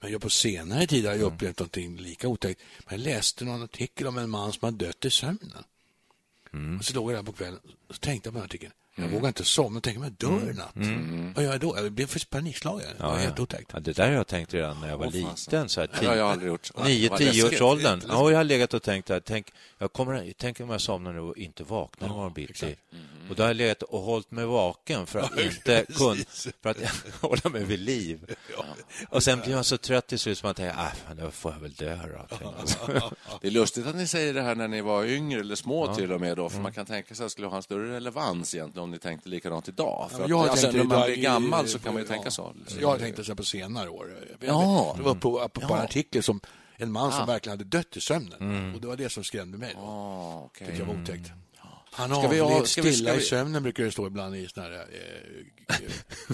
Men 0.00 0.12
jag 0.12 0.20
på 0.20 0.30
senare 0.30 0.86
tid 0.86 1.06
har 1.06 1.12
jag 1.14 1.22
upplevt 1.22 1.58
någonting 1.58 1.96
lika 1.96 2.28
otäckt. 2.28 2.60
Men 2.86 3.00
jag 3.00 3.04
läste 3.14 3.44
någon 3.44 3.62
artikel 3.62 4.06
om 4.06 4.18
en 4.18 4.30
man 4.30 4.52
som 4.52 4.64
har 4.66 4.72
dött 4.72 5.04
i 5.04 5.10
sömnen. 5.10 5.64
Och 6.78 6.84
så 6.84 6.94
låg 6.94 7.10
jag 7.12 7.18
där 7.18 7.22
på 7.22 7.32
kvällen 7.32 7.60
och 7.88 7.94
så 7.94 7.98
tänkte 8.00 8.30
på 8.30 8.34
den 8.38 8.44
artikeln. 8.44 8.72
Jag 8.98 9.08
vågar 9.08 9.28
inte 9.28 9.44
somna. 9.44 9.80
Tänker 9.80 10.00
man 10.00 10.10
dör 10.18 10.50
i 10.50 10.54
natt. 10.54 10.72
Vad 11.34 11.44
gör 11.44 11.52
jag 11.52 11.60
då? 11.60 11.76
Jag 11.76 11.92
blev 11.92 12.06
för 12.06 12.26
panikslagen. 12.30 12.88
Det 12.96 13.02
var 13.02 13.16
helt 13.16 13.40
otäckt. 13.40 13.70
Ja, 13.74 13.80
det 13.80 13.92
där 13.92 14.06
har 14.06 14.12
jag 14.14 14.26
tänkt 14.26 14.54
redan 14.54 14.80
när 14.80 14.88
jag 14.88 14.98
var 14.98 15.06
fasen. 15.06 15.28
liten. 15.28 15.68
Så 15.68 15.80
här, 15.80 15.90
Det 16.00 16.06
har 16.06 16.16
jag 16.16 16.30
aldrig 16.30 16.48
gjort. 16.48 16.70
Nio, 16.84 17.08
Vad 17.10 17.18
tio 17.18 17.28
års 17.30 17.36
läskigt. 17.36 17.60
åldern. 17.60 18.02
Ja, 18.08 18.30
jag 18.30 18.36
har 18.36 18.44
legat 18.44 18.74
och 18.74 18.82
tänkt 18.82 19.10
att 19.10 19.24
tänk, 19.24 19.52
jag 19.78 19.92
kommer, 19.92 20.32
tänk 20.36 20.60
om 20.60 20.70
jag 20.70 20.80
somnar 20.80 21.12
nu 21.12 21.20
och 21.20 21.36
inte 21.36 21.64
vaknar 21.64 22.08
imorgon 22.08 22.32
bitti. 22.32 22.76
Mm. 22.92 23.04
Och 23.30 23.36
då 23.36 23.42
har 23.42 23.48
jag 23.48 23.56
legat 23.56 23.82
och 23.82 24.00
hållit 24.00 24.30
mig 24.30 24.44
vaken 24.44 25.06
för 25.06 25.18
att 25.18 25.38
inte 25.40 25.84
kunna, 25.96 26.16
för 26.62 26.70
att 26.70 26.76
hålla 27.20 27.50
mig 27.50 27.64
vid 27.64 27.80
liv. 27.80 28.34
Och 29.08 29.22
sen 29.22 29.40
blir 29.40 29.52
jag 29.52 29.64
så 29.66 29.78
trött 29.78 30.06
till 30.06 30.18
slut 30.18 30.38
som 30.38 30.46
man 30.46 30.54
tänker, 30.54 30.78
ah, 30.80 30.90
fan, 31.06 31.16
då 31.16 31.30
får 31.30 31.52
jag 31.52 31.58
väl 31.60 31.72
dö 31.72 31.98
då. 32.06 32.36
Det 33.40 33.46
är 33.46 33.50
lustigt 33.50 33.86
att 33.86 33.96
ni 33.96 34.06
säger 34.06 34.34
det 34.34 34.42
här 34.42 34.54
när 34.54 34.68
ni 34.68 34.80
var 34.80 35.04
yngre 35.04 35.40
eller 35.40 35.54
små 35.54 35.94
till 35.94 36.12
och 36.12 36.20
med. 36.20 36.36
Då, 36.36 36.48
för 36.48 36.60
Man 36.60 36.72
kan 36.72 36.86
tänka 36.86 37.14
sig 37.14 37.24
att 37.24 37.26
det 37.26 37.30
skulle 37.30 37.46
ha 37.46 37.56
en 37.56 37.62
större 37.62 37.92
relevans 37.96 38.54
egentligen 38.54 38.85
om 38.86 38.90
ni 38.92 38.98
tänkte 38.98 39.28
likadant 39.28 39.68
idag. 39.68 40.08
För 40.10 40.28
Ja, 40.28 40.44
att, 40.44 40.50
alltså, 40.50 40.70
när 40.70 40.84
man 40.84 41.02
blir 41.06 41.18
i- 41.18 41.20
gammal 41.20 41.68
så 41.68 41.78
kan 41.78 41.94
man 41.94 42.02
ju 42.02 42.08
ja. 42.08 42.14
tänka 42.14 42.30
så. 42.30 42.52
Jag 42.80 42.88
har 42.88 42.98
tänkt 42.98 43.26
så 43.26 43.34
på 43.34 43.44
senare 43.44 43.88
år. 43.88 44.18
Ja. 44.40 44.94
Det 44.96 45.02
var 45.02 45.14
på, 45.14 45.48
på, 45.48 45.60
på 45.60 45.74
en 45.74 45.80
artikel 45.80 46.22
som 46.22 46.40
en 46.76 46.92
man 46.92 47.12
som 47.12 47.22
Ah. 47.22 47.26
verkligen 47.26 47.58
hade 47.58 47.70
dött 47.70 47.96
i 47.96 48.00
sömnen. 48.00 48.74
Och 48.74 48.80
det 48.80 48.86
var 48.86 48.96
det 48.96 49.08
som 49.12 49.24
skrämde 49.24 49.58
mig. 49.58 49.72
Då. 49.74 49.80
Ah, 49.80 50.42
okej. 50.44 50.66
Tyckte 50.66 50.82
jag 50.82 50.86
var 50.94 51.02
otäckt. 51.02 51.30
Han 51.96 52.10
Ska 52.10 52.28
vi 52.28 52.38
ha- 52.40 52.46
avled 52.54 52.68
ska 52.68 52.82
vi- 52.82 52.92
stilla 52.92 53.10
ska 53.10 53.16
vi- 53.18 53.22
i 53.24 53.26
sömnen 53.26 53.62
brukar 53.62 53.84
det 53.84 53.92
stå 53.92 54.06
ibland 54.06 54.36
i 54.36 54.48
såna 54.48 54.66
här 54.66 54.72
eh, 54.72 55.76
eh, 55.76 55.90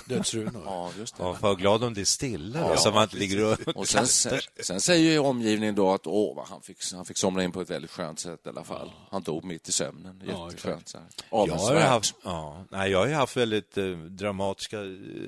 dödsrunor. 0.07 0.63
Ja, 0.67 0.91
just 0.99 1.17
det. 1.17 1.23
Ja, 1.23 1.37
var 1.41 1.55
glad 1.55 1.85
om 1.85 1.95
det 1.95 2.01
är 2.01 2.05
stilla, 2.05 2.61
då, 2.61 2.69
Ja, 2.69 2.77
så 2.77 2.91
man 2.91 3.03
inte 3.03 3.17
ligger 3.17 3.45
och... 3.45 3.77
Och 3.77 3.89
sen, 3.89 4.07
sen, 4.07 4.41
sen 4.63 4.81
säger 4.81 5.13
ju 5.13 5.19
omgivningen 5.19 5.75
då 5.75 5.93
att 5.93 6.07
åh, 6.07 6.45
han, 6.49 6.63
fick, 6.63 6.79
han 6.95 7.05
fick 7.05 7.19
somna 7.19 7.45
in 7.45 7.53
på 7.53 7.61
ett 7.61 7.71
väldigt 7.71 7.91
skönt 7.91 8.21
sätt 8.21 8.41
i 8.47 8.49
alla 8.49 8.65
fall. 8.65 8.93
Han 9.11 9.23
dog 9.23 9.45
mitt 9.45 9.69
i 9.69 9.73
sömnen. 9.73 10.23
Ja, 10.29 10.51
Jätteskönt. 10.51 10.89
så 10.89 10.99
här. 10.99 11.07
Jag 11.31 11.55
har, 11.57 11.75
haft, 11.81 12.15
ja, 12.25 12.65
nej, 12.71 12.91
jag 12.91 12.99
har 12.99 13.07
ju 13.07 13.15
haft 13.15 13.37
väldigt 13.37 13.79
eh, 13.79 13.85
dramatiska 13.97 14.81
eh, 14.81 14.87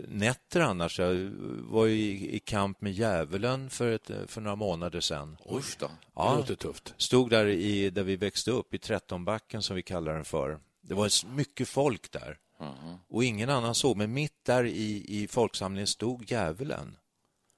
nätter 0.09 0.61
annars. 0.61 0.99
Jag 0.99 1.31
var 1.71 1.87
ju 1.87 1.95
i, 1.95 2.37
i 2.37 2.39
kamp 2.39 2.81
med 2.81 2.93
djävulen 2.93 3.71
för, 3.71 3.93
ett, 3.93 4.11
eh, 4.11 4.17
för 4.27 4.41
några 4.41 4.57
månader 4.57 5.01
sedan. 5.01 5.37
Usch 5.53 5.77
då. 5.79 5.91
Det 6.17 6.21
Ja, 6.23 6.37
låter 6.37 6.55
tufft. 6.55 6.95
stod 6.97 7.31
där 7.31 7.47
i, 7.47 7.91
där 7.91 8.03
vi 8.03 8.17
växte 8.17 8.51
upp, 8.51 8.75
i 8.75 8.79
Trettonbacken 8.79 9.63
som 9.63 9.77
vi 9.77 9.83
kallar 9.83 10.15
den 10.15 10.25
för. 10.25 10.59
Det 10.83 10.95
var 10.95 11.35
mycket 11.35 11.69
folk 11.69 12.13
där. 12.13 12.37
Och 13.11 13.25
ingen 13.25 13.51
annan 13.51 13.75
såg, 13.75 13.97
men 13.97 14.13
mitt 14.13 14.45
där 14.47 14.65
i, 14.65 15.05
i 15.09 15.29
folksamlingen 15.29 15.87
stod 15.87 16.31
djävulen. 16.31 16.97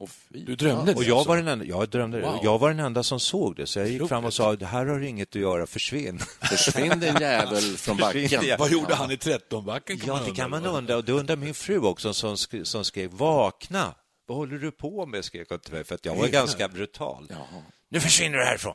Fy. 0.09 0.45
Du 0.45 0.57
drömde 0.57 0.95
Och 0.95 1.01
det 1.03 1.09
jag 1.09 1.17
alltså? 1.17 1.29
var, 1.29 1.37
den 1.37 1.49
enda, 1.49 1.65
jag, 1.65 1.89
drömde, 1.89 2.21
Wow. 2.21 2.39
jag 2.43 2.59
var 2.59 2.69
den 2.71 2.81
enda 2.81 3.03
som 3.03 3.21
såg 3.21 3.57
det, 3.57 3.67
så 3.67 3.79
jag 3.79 3.87
gick 3.89 3.95
Otroligt. 3.97 4.09
fram 4.09 4.25
och 4.25 4.35
sa 4.35 4.57
det 4.57 4.67
här 4.67 4.87
har 4.87 5.01
inget 5.01 5.29
att 5.29 5.35
göra, 5.43 5.67
försvinn. 5.67 6.19
Försvinn 6.41 7.01
din 7.01 7.17
jävel 7.21 7.63
från 7.77 7.97
backen. 7.97 8.43
Vad 8.59 8.71
gjorde 8.71 8.95
han 8.95 9.11
i 9.11 9.17
Trettonbacken? 9.17 10.01
Ja, 10.07 10.21
det 10.27 10.35
kan 10.35 10.51
man 10.51 10.67
undra. 10.67 10.97
Och 10.97 11.05
det 11.05 11.13
undrar 11.13 11.37
min 11.37 11.55
fru 11.55 11.79
också 11.79 12.15
som, 12.15 12.35
sk- 12.35 12.65
som 12.65 12.85
skrev 12.85 13.11
vakna. 13.11 13.95
Vad 14.27 14.39
håller 14.39 14.59
du 14.59 14.71
på 14.71 15.07
med? 15.07 15.25
skrek 15.25 15.49
hon 15.51 15.59
till 15.59 15.73
mig, 15.75 15.85
för 15.85 15.95
att 15.95 16.05
jag 16.05 16.15
var 16.17 16.27
ganska 16.29 16.69
brutal. 16.69 17.27
Jaha. 17.31 17.63
Nu 17.91 18.01
försvinner 18.01 18.39
du 18.39 18.45
härifrån. 18.45 18.75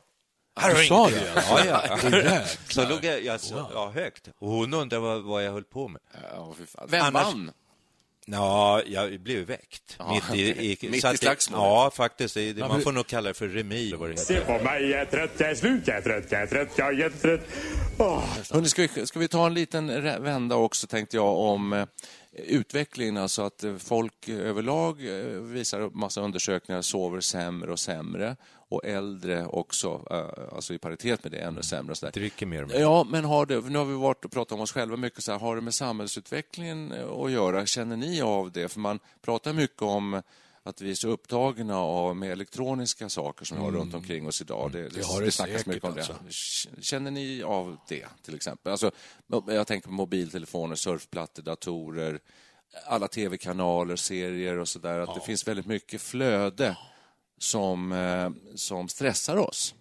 Här 0.60 0.70
Du 0.70 0.76
har 0.76 0.84
sa 0.84 1.10
det 1.10 1.32
alltså? 1.36 1.52
Ja, 1.52 1.66
ja. 1.66 2.10
Jäklar. 2.12 2.44
Så 2.74 2.90
låg 2.90 3.06
jag, 3.06 3.24
jag 3.24 3.40
så, 3.40 3.70
ja, 3.74 3.90
högt. 3.96 4.30
Och 4.40 4.50
hon 4.50 4.74
undrade 4.74 5.02
vad, 5.02 5.24
vad 5.24 5.46
jag 5.46 5.52
höll 5.52 5.64
på 5.64 5.88
med. 5.88 6.02
Ja. 6.32 6.54
Vem 6.88 7.02
Annars- 7.06 7.24
vann? 7.24 7.52
Ja, 8.26 8.82
jag 8.86 9.20
blev 9.20 9.48
väckt. 9.48 9.96
Ja, 10.00 10.14
mitt 10.14 10.36
i, 10.40 10.72
i. 10.72 10.78
Mitt 10.90 10.94
i 11.14 11.18
slagsmålet. 11.18 11.64
Ja, 11.66 11.92
faktiskt. 11.96 12.34
Det, 12.34 12.54
det, 12.54 12.68
man 12.68 12.82
får 12.82 12.92
nog 12.92 13.08
kalla 13.08 13.28
det 13.28 13.34
för 13.34 13.48
remis. 13.48 13.88
eller 13.88 13.98
Vad 13.98 14.10
det 14.10 14.18
Se 14.18 14.40
på 14.40 14.60
mig, 14.64 14.90
jag 14.90 15.02
är 15.02 15.06
trött, 15.06 15.32
jag 15.38 15.50
är 15.50 15.56
slut, 15.56 15.88
jag 15.88 15.98
är 15.98 16.02
trött, 16.02 16.26
jag 16.30 16.42
är 16.42 16.48
trött, 16.48 16.70
jag 16.76 16.88
är 16.88 16.92
jättetrött. 16.92 17.42
Hörrni, 18.52 18.70
ska, 18.70 18.88
vi, 18.96 19.06
ska 19.08 19.20
vi 19.20 19.28
ta 19.28 19.46
en 19.46 19.54
liten 19.54 20.04
vända 20.24 20.56
också, 20.56 20.88
tänkte 20.88 21.16
jag, 21.18 21.40
om 21.40 21.74
eh, 21.74 21.86
utvecklingen. 22.34 23.18
Alltså 23.18 23.42
att 23.42 23.64
eh, 23.64 23.76
folk 23.76 24.30
överlag 24.30 25.06
eh, 25.06 25.42
visar 25.42 25.82
upp 25.82 25.96
massa 25.96 26.22
undersökningar, 26.22 26.82
sover 26.82 27.20
sämre 27.20 27.72
och 27.72 27.80
sämre. 27.80 28.36
Och 28.70 28.86
äldre 28.86 29.46
också, 29.46 30.08
eh, 30.12 30.56
alltså 30.56 30.74
i 30.74 30.78
paritet 30.78 31.24
med 31.24 31.32
det, 31.32 31.38
ännu 31.38 31.64
sämre. 31.64 31.92
Och 31.92 31.98
så 31.98 32.06
där. 32.06 32.14
Dricker 32.14 32.46
mer 32.46 32.64
och 32.64 32.70
mer. 32.70 32.80
Ja, 32.80 33.06
men 33.10 33.26
har 33.26 33.46
det, 33.46 33.62
nu 33.62 33.78
har 33.78 33.86
vi 33.86 33.94
varit 33.94 34.26
och 34.26 34.32
pratat 34.32 34.52
om 34.52 34.60
oss 34.60 34.72
själva 34.72 34.98
mycket, 34.98 35.24
så 35.24 35.32
här, 35.32 35.40
har 35.40 35.56
det 35.56 35.62
med 35.62 35.74
samhällsutvecklingen 35.74 36.94
att 37.24 37.32
göra? 37.32 37.66
Känner 37.66 37.98
ni 37.98 38.22
av 38.22 38.52
det? 38.52 38.68
För 38.68 38.80
man 38.80 39.00
pratar 39.22 39.54
mycket 39.54 39.82
om 39.82 40.22
att 40.64 40.82
vi 40.82 40.92
är 40.92 40.96
så 40.96 41.08
upptagna 41.08 41.78
av 41.78 42.16
med 42.16 42.32
elektroniska 42.32 43.10
saker 43.10 43.46
som 43.46 43.58
vi 43.58 43.64
har 43.64 43.72
runt 43.72 43.94
omkring 43.94 44.28
oss 44.28 44.42
idag. 44.42 44.72
Det, 44.72 44.90
Det 44.90 45.06
har 45.06 45.22
det 45.22 45.32
snackas 45.32 45.54
säkert, 45.54 45.66
mycket 45.66 45.84
om 45.84 45.94
alltså. 45.94 46.16
det. 46.76 46.84
Känner 46.84 47.12
ni 47.12 47.44
av 47.44 47.78
det, 47.88 48.06
till 48.22 48.36
exempel? 48.36 48.72
Alltså, 48.72 48.92
jag 49.48 49.68
tänker 49.68 49.88
på 49.88 49.94
mobiltelefoner, 49.94 50.76
surfplattor, 50.76 51.44
datorer, 51.44 52.20
alla 52.86 53.08
tv-kanaler, 53.08 53.96
serier 53.96 54.58
och 54.58 54.68
sådär. 54.68 55.00
Att 55.00 55.16
det 55.16 55.22
finns 55.22 55.48
väldigt 55.48 55.66
mycket 55.66 56.02
flöde 56.02 56.78
som, 57.38 57.92
eh, 57.92 58.30
som 58.56 58.88
stressar 58.90 59.38
oss 59.38 59.76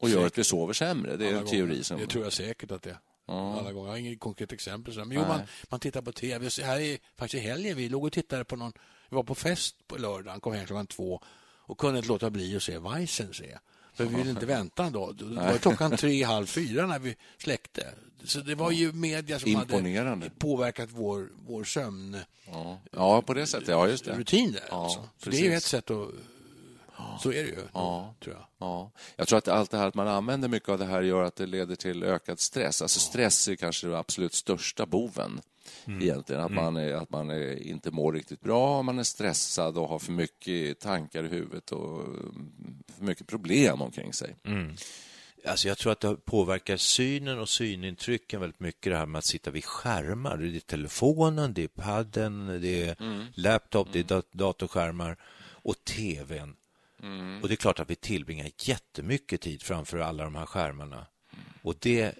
och 0.00 0.08
gör 0.10 0.26
att 0.26 0.38
vi 0.38 0.44
sover 0.44 0.72
sämre. 0.72 1.16
Det 1.16 1.24
är 1.26 1.28
Alla 1.28 1.40
en 1.40 1.46
teori 1.46 1.68
gånger. 1.68 1.82
som... 1.82 1.98
Det 1.98 2.06
tror 2.06 2.24
jag 2.24 2.32
säkert 2.32 2.70
att 2.70 2.82
det 2.82 2.90
är. 2.90 2.98
Ja. 3.26 3.58
Alla 3.58 3.72
gånger. 3.72 3.86
Jag 3.88 3.92
har 3.92 3.98
inget 3.98 4.20
konkret 4.20 4.52
exempel. 4.52 4.94
Men 4.96 5.12
jo, 5.12 5.20
man, 5.28 5.40
man 5.70 5.80
tittar 5.80 6.02
på 6.02 6.12
tv. 6.12 6.50
Så 6.50 6.62
här 6.62 6.80
är 6.80 6.98
faktiskt 7.16 7.44
i 7.44 7.46
helgen. 7.46 7.76
Vi 7.76 7.88
låg 7.88 8.04
och 8.04 8.12
tittade 8.12 8.44
på 8.44 8.56
någon... 8.56 8.72
Vi 9.14 9.16
var 9.16 9.22
på 9.22 9.34
fest 9.34 9.76
på 9.88 9.96
lördagen, 9.96 10.40
kom 10.40 10.52
hem 10.52 10.66
klockan 10.66 10.86
två 10.86 11.20
och 11.66 11.78
kunde 11.78 11.98
inte 11.98 12.08
låta 12.08 12.30
bli 12.30 12.56
att 12.56 12.62
se 12.62 12.78
Weissens. 12.78 13.36
Se. 13.36 13.58
För 13.94 14.04
vi 14.04 14.16
ville 14.16 14.30
inte 14.30 14.46
vänta 14.46 14.90
dag. 14.90 15.16
Det 15.16 15.24
var 15.24 15.58
klockan 15.58 15.96
tre, 15.96 16.22
halv 16.22 16.46
fyra 16.46 16.86
när 16.86 16.98
vi 16.98 17.16
släckte. 17.38 17.86
Så 18.24 18.40
det 18.40 18.54
var 18.54 18.70
ju 18.70 18.92
media 18.92 19.38
som 19.38 19.54
hade 19.54 20.30
påverkat 20.38 20.88
vår, 20.92 21.28
vår 21.46 21.64
sömn 21.64 22.16
Ja. 22.46 22.80
ja, 22.90 23.22
på 23.22 23.34
det 23.34 23.46
sättet. 23.46 23.68
Ja, 23.68 23.88
just 23.88 24.04
det. 24.04 24.18
rutin 24.18 24.52
där. 24.52 24.62
Ja, 24.70 24.84
alltså. 24.84 25.08
Så 25.18 25.30
det 25.30 25.36
är 25.36 25.42
ju 25.42 25.54
ett 25.54 25.62
sätt 25.62 25.90
att... 25.90 26.08
Så 27.20 27.28
är 27.32 27.42
det 27.42 27.48
ju, 27.48 27.58
Ja. 27.72 28.14
tror 28.20 28.34
jag. 28.34 28.46
Ja. 28.58 28.90
Jag 29.16 29.28
tror 29.28 29.38
att 29.38 29.48
allt 29.48 29.70
det 29.70 29.78
här 29.78 29.86
att 29.88 29.94
man 29.94 30.08
använder 30.08 30.48
mycket 30.48 30.68
av 30.68 30.78
det 30.78 30.84
här 30.84 31.02
gör 31.02 31.22
att 31.22 31.36
det 31.36 31.46
leder 31.46 31.76
till 31.76 32.02
ökad 32.02 32.40
stress. 32.40 32.82
Alltså 32.82 33.00
stress 33.00 33.48
är 33.48 33.54
kanske 33.54 33.86
den 33.86 33.96
absolut 33.96 34.34
största 34.34 34.86
boven. 34.86 35.40
Egentligen, 35.86 36.42
att 36.42 36.52
man, 36.52 36.76
är, 36.76 36.92
att 36.94 37.10
man 37.10 37.30
är, 37.30 37.62
inte 37.62 37.90
mår 37.90 38.12
riktigt 38.12 38.40
bra, 38.40 38.82
man 38.82 38.98
är 38.98 39.02
stressad 39.02 39.78
och 39.78 39.88
har 39.88 39.98
för 39.98 40.12
mycket 40.12 40.80
tankar 40.80 41.24
i 41.24 41.28
huvudet 41.28 41.72
och 41.72 42.00
mm, 42.00 42.82
för 42.96 43.04
mycket 43.04 43.26
problem 43.26 43.82
omkring 43.82 44.12
sig. 44.12 44.36
Alltså 45.46 45.68
jag 45.68 45.78
tror 45.78 45.92
att 45.92 46.00
det 46.00 46.16
påverkar 46.16 46.76
synen 46.76 47.38
och 47.38 47.48
synintrycken 47.48 48.40
väldigt 48.40 48.60
mycket 48.60 48.92
det 48.92 48.98
här 48.98 49.06
med 49.06 49.18
att 49.18 49.24
sitta 49.26 49.50
vid 49.50 49.64
skärmar. 49.64 50.36
Det 50.36 50.56
är 50.56 50.60
telefonen, 50.60 51.54
det 51.54 51.64
är 51.64 51.68
padden, 51.68 52.46
det 52.62 52.82
är 52.88 52.96
laptop, 53.34 53.88
det 53.92 53.98
är 53.98 54.04
dat- 54.04 54.32
datorskärmar 54.32 55.16
och 55.46 55.84
tvn. 55.84 56.56
Och 57.42 57.48
det 57.48 57.54
är 57.54 57.56
klart 57.56 57.80
att 57.80 57.90
vi 57.90 57.96
tillbringar 57.96 58.50
jättemycket 58.62 59.40
tid 59.40 59.62
framför 59.62 59.98
alla 59.98 60.24
de 60.24 60.34
här 60.34 60.46
skärmarna. 60.46 61.06
Och 61.62 61.74
det, 61.78 62.14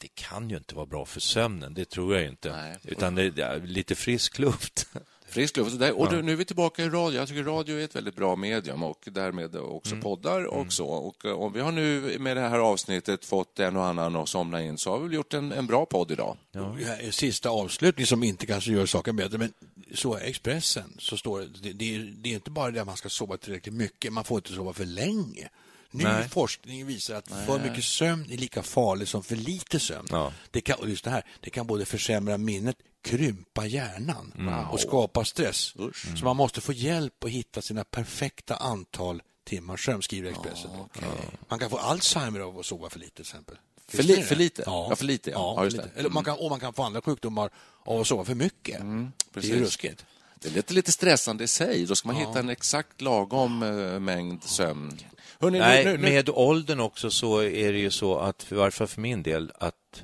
det 0.00 0.08
kan 0.14 0.50
ju 0.50 0.56
inte 0.56 0.74
vara 0.74 0.86
bra 0.86 1.04
för 1.04 1.20
sömnen, 1.20 1.74
det 1.74 1.84
tror 1.84 2.16
jag 2.16 2.26
inte. 2.26 2.56
Nej. 2.56 2.76
Utan 2.84 3.14
det, 3.14 3.30
det 3.30 3.58
lite 3.58 3.94
frisk 3.94 4.38
luft. 4.38 4.88
Frisk 5.28 5.56
luft. 5.56 5.72
Och, 5.72 5.78
där, 5.78 5.98
och 5.98 6.06
ja. 6.12 6.20
nu 6.22 6.32
är 6.32 6.36
vi 6.36 6.44
tillbaka 6.44 6.84
i 6.84 6.88
radio. 6.88 7.20
Jag 7.20 7.28
tycker 7.28 7.44
radio 7.44 7.78
är 7.78 7.84
ett 7.84 7.96
väldigt 7.96 8.16
bra 8.16 8.36
medium 8.36 8.82
och 8.82 9.08
därmed 9.12 9.56
också 9.56 9.92
mm. 9.92 10.02
poddar 10.02 10.44
och 10.44 10.56
mm. 10.56 10.70
så. 10.70 10.86
Och 10.86 11.24
eh, 11.24 11.32
om 11.32 11.52
vi 11.52 11.60
har 11.60 11.72
nu 11.72 12.18
med 12.18 12.36
det 12.36 12.40
här 12.40 12.58
avsnittet 12.58 13.24
fått 13.24 13.58
en 13.58 13.76
och 13.76 13.84
annan 13.84 14.16
att 14.16 14.28
somna 14.28 14.62
in 14.62 14.78
så 14.78 14.90
har 14.90 14.98
vi 14.98 15.04
väl 15.04 15.14
gjort 15.14 15.34
en, 15.34 15.52
en 15.52 15.66
bra 15.66 15.86
podd 15.86 16.10
idag. 16.10 16.36
Ja. 16.52 16.76
Sista 17.10 17.50
avslutning 17.50 18.06
som 18.06 18.22
inte 18.22 18.46
kanske 18.46 18.72
gör 18.72 18.86
saken 18.86 19.16
bättre, 19.16 19.38
men 19.38 19.52
så 19.94 20.14
är 20.14 20.20
Expressen 20.20 20.96
så 20.98 21.16
står 21.16 21.40
det, 21.40 21.72
det, 21.72 21.94
är, 21.94 22.14
det 22.16 22.30
är 22.30 22.34
inte 22.34 22.50
bara 22.50 22.70
det 22.70 22.80
att 22.80 22.86
man 22.86 22.96
ska 22.96 23.08
sova 23.08 23.36
tillräckligt 23.36 23.74
mycket, 23.74 24.12
man 24.12 24.24
får 24.24 24.38
inte 24.38 24.52
sova 24.52 24.72
för 24.72 24.84
länge. 24.84 25.48
Ny 25.90 26.04
Nej. 26.04 26.28
forskning 26.28 26.86
visar 26.86 27.14
att 27.14 27.30
Nej. 27.30 27.46
för 27.46 27.60
mycket 27.60 27.84
sömn 27.84 28.26
är 28.30 28.36
lika 28.36 28.62
farligt 28.62 29.08
som 29.08 29.22
för 29.22 29.36
lite 29.36 29.80
sömn. 29.80 30.08
Ja. 30.10 30.32
Det, 30.50 30.60
kan, 30.60 30.76
just 30.90 31.04
det, 31.04 31.10
här, 31.10 31.24
det 31.40 31.50
kan 31.50 31.66
både 31.66 31.84
försämra 31.84 32.38
minnet, 32.38 32.76
krympa 33.08 33.66
hjärnan 33.66 34.32
mm. 34.38 34.68
och 34.68 34.80
skapa 34.80 35.24
stress. 35.24 35.74
Mm. 35.78 35.92
Så 36.16 36.24
man 36.24 36.36
måste 36.36 36.60
få 36.60 36.72
hjälp 36.72 37.24
att 37.24 37.30
hitta 37.30 37.62
sina 37.62 37.84
perfekta 37.84 38.56
antal 38.56 39.22
timmar 39.44 39.76
sömn, 39.76 40.02
skriver 40.02 40.30
Expressen. 40.30 40.70
Oh, 40.70 40.80
okay. 40.80 41.08
Man 41.48 41.58
kan 41.58 41.70
få 41.70 41.78
Alzheimer 41.78 42.40
av 42.40 42.58
att 42.58 42.66
sova 42.66 42.90
för 42.90 42.98
lite, 42.98 43.14
till 43.14 43.22
exempel. 43.22 43.56
För, 43.88 44.02
li 44.02 44.22
för, 44.22 44.36
lite? 44.36 44.62
Ja. 44.66 44.86
ja. 44.90 44.96
för 44.96 45.04
lite. 45.04 45.30
Ja. 45.30 45.54
ja 45.56 45.62
för 45.62 45.70
lite. 45.70 45.90
Eller 45.96 46.10
man 46.10 46.24
kan, 46.24 46.38
och 46.38 46.50
man 46.50 46.60
kan 46.60 46.72
få 46.72 46.82
andra 46.82 47.00
sjukdomar 47.00 47.50
av 47.84 48.00
att 48.00 48.06
sova 48.06 48.24
för 48.24 48.34
mycket. 48.34 48.80
Mm, 48.80 49.12
det 49.34 49.50
är 49.50 49.56
ruskigt. 49.56 50.04
Det 50.40 50.56
låter 50.56 50.74
lite 50.74 50.92
stressande 50.92 51.44
i 51.44 51.48
sig. 51.48 51.86
Då 51.86 51.94
ska 51.94 52.08
man 52.08 52.20
ja. 52.20 52.28
hitta 52.28 52.40
en 52.40 52.48
exakt 52.48 53.00
lagom 53.00 53.62
äh, 53.62 54.00
mängd 54.00 54.44
sömn. 54.44 54.98
Hörrni, 55.40 55.58
Nej, 55.58 55.84
nu, 55.84 55.92
nu, 55.92 55.98
med 55.98 56.28
åldern 56.28 56.80
också 56.80 57.10
så 57.10 57.42
är 57.42 57.72
det 57.72 57.78
ju 57.78 57.90
så 57.90 58.18
att, 58.18 58.52
i 58.52 58.54
varje 58.54 58.70
fall 58.70 58.86
för 58.86 59.00
min 59.00 59.22
del, 59.22 59.52
att 59.54 60.02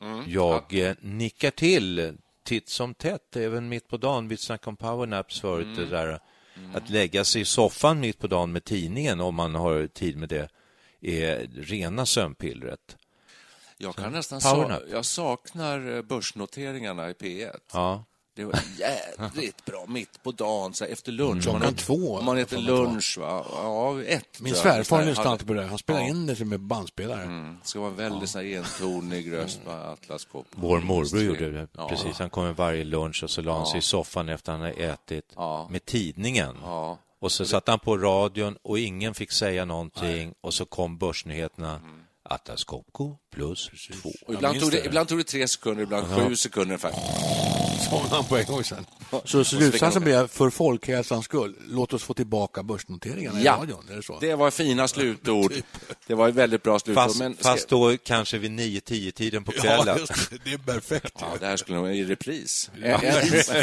mm. 0.00 0.24
jag 0.26 0.64
ja. 0.68 0.78
Eh, 0.78 0.96
nickar 1.00 1.50
till 1.50 2.16
titt 2.44 2.68
som 2.68 2.94
tätt, 2.94 3.36
även 3.36 3.68
mitt 3.68 3.88
på 3.88 3.96
dagen. 3.96 4.28
Vi 4.28 4.36
snackade 4.36 4.68
om 4.68 4.76
powernaps 4.76 5.40
förut, 5.40 5.66
mm. 5.66 5.76
det 5.76 5.86
där 5.86 6.20
mm. 6.56 6.76
att 6.76 6.90
lägga 6.90 7.24
sig 7.24 7.42
i 7.42 7.44
soffan 7.44 8.00
mitt 8.00 8.18
på 8.18 8.26
dagen 8.26 8.52
med 8.52 8.64
tidningen 8.64 9.20
om 9.20 9.34
man 9.34 9.54
har 9.54 9.86
tid 9.86 10.16
med 10.16 10.28
det, 10.28 10.48
är 11.00 11.48
rena 11.54 12.06
sömnpillret. 12.06 12.96
Jag 13.76 13.96
kan 13.96 14.12
nästan 14.12 14.40
sa 14.40 14.80
jag 14.90 15.04
saknar 15.04 15.96
eh, 15.96 16.02
börsnoteringarna 16.02 17.10
i 17.10 17.12
P1. 17.12 17.60
Ja. 17.72 18.04
Det 18.38 18.44
var 18.44 18.60
jädrigt 18.78 19.64
bra, 19.64 19.84
mitt 19.88 20.22
på 20.22 20.32
dagen, 20.32 20.74
så 20.74 20.84
efter 20.84 21.12
lunch. 21.12 21.42
Klockan 21.42 21.60
man, 21.60 21.74
två. 21.74 22.22
Man 22.22 22.38
äter 22.38 22.58
lunch, 22.58 23.18
va? 23.20 23.44
Ja, 23.52 24.02
ett. 24.02 24.40
Min 24.40 24.54
svärfar 24.54 25.04
lyssnade 25.04 25.30
alltid 25.30 25.46
på 25.46 25.54
det. 25.54 25.66
Han 25.66 25.78
spelar 25.78 26.00
ja. 26.00 26.06
in 26.06 26.26
det 26.26 26.44
med 26.44 26.60
bandspelare. 26.60 27.22
Mm. 27.22 27.58
Det 27.62 27.68
ska 27.68 27.80
vara 27.80 27.90
väldigt 27.90 28.34
ja. 28.34 28.42
entonig 28.42 29.32
röst, 29.32 29.60
va? 29.66 29.74
Atlas 29.74 30.24
Copco. 30.24 30.60
Vår 30.60 30.80
morbror 30.80 31.22
gjorde 31.22 31.50
det 31.50 31.68
ja. 31.76 31.88
precis. 31.88 32.18
Han 32.18 32.30
kom 32.30 32.54
varje 32.54 32.84
lunch 32.84 33.24
och 33.24 33.30
så 33.30 33.42
la 33.42 33.56
han 33.56 33.66
sig 33.66 33.78
i 33.78 33.82
soffan 33.82 34.28
efter 34.28 34.52
han 34.52 34.60
hade 34.60 34.72
ätit 34.72 35.34
med 35.70 35.84
tidningen. 35.84 36.56
Och 37.20 37.32
så 37.32 37.44
satte 37.44 37.70
han 37.70 37.80
på 37.80 37.96
radion 37.96 38.56
och 38.62 38.78
ingen 38.78 39.14
fick 39.14 39.32
säga 39.32 39.64
någonting 39.64 40.26
Nej. 40.26 40.34
och 40.40 40.54
så 40.54 40.64
kom 40.64 40.98
börsnyheterna. 40.98 41.74
Mm. 41.74 42.00
Atlas 42.30 42.64
Copco 42.64 43.16
plus 43.34 43.70
två. 44.02 44.10
Och 44.26 44.34
ibland, 44.34 44.60
tog 44.60 44.70
det, 44.70 44.84
ibland 44.84 45.08
tog 45.08 45.18
det 45.18 45.24
tre 45.24 45.48
sekunder, 45.48 45.82
ibland 45.82 46.06
sju 46.06 46.36
sekunder 46.36 46.66
ungefär. 46.66 46.92
Somnade 47.78 48.14
han 48.14 48.24
på 48.24 48.36
en 48.36 48.44
gång 48.44 48.64
sen. 48.64 48.86
Så 49.24 49.44
slutsatsen 49.44 50.04
blir 50.04 50.26
för 50.26 50.50
folkhälsans 50.50 51.24
skull, 51.24 51.56
låt 51.68 51.92
oss 51.92 52.02
få 52.02 52.14
tillbaka 52.14 52.62
börsnoteringarna 52.62 53.40
ja, 53.40 53.56
i 53.56 53.60
radion? 53.60 53.84
Är 53.90 53.96
det, 53.96 54.02
så? 54.02 54.18
det 54.20 54.34
var 54.34 54.50
fina 54.50 54.88
slutord. 54.88 55.52
Typ. 55.52 55.66
Det 56.06 56.14
var 56.14 56.28
ett 56.28 56.34
väldigt 56.34 56.62
bra 56.62 56.78
slutord. 56.78 57.04
Fast, 57.04 57.18
men... 57.18 57.36
fast 57.36 57.68
då 57.68 57.96
kanske 58.04 58.38
vid 58.38 58.50
9-10-tiden 58.50 59.44
på 59.44 59.52
kvällen. 59.52 59.98
Ja, 60.08 60.14
det. 60.44 60.52
är 60.52 60.58
perfekt. 60.58 61.14
Ja, 61.20 61.26
det 61.40 61.46
här 61.46 61.56
skulle 61.56 61.78
nog 61.78 61.96
i 61.96 62.04
repris. 62.04 62.70
Ja. 62.82 62.98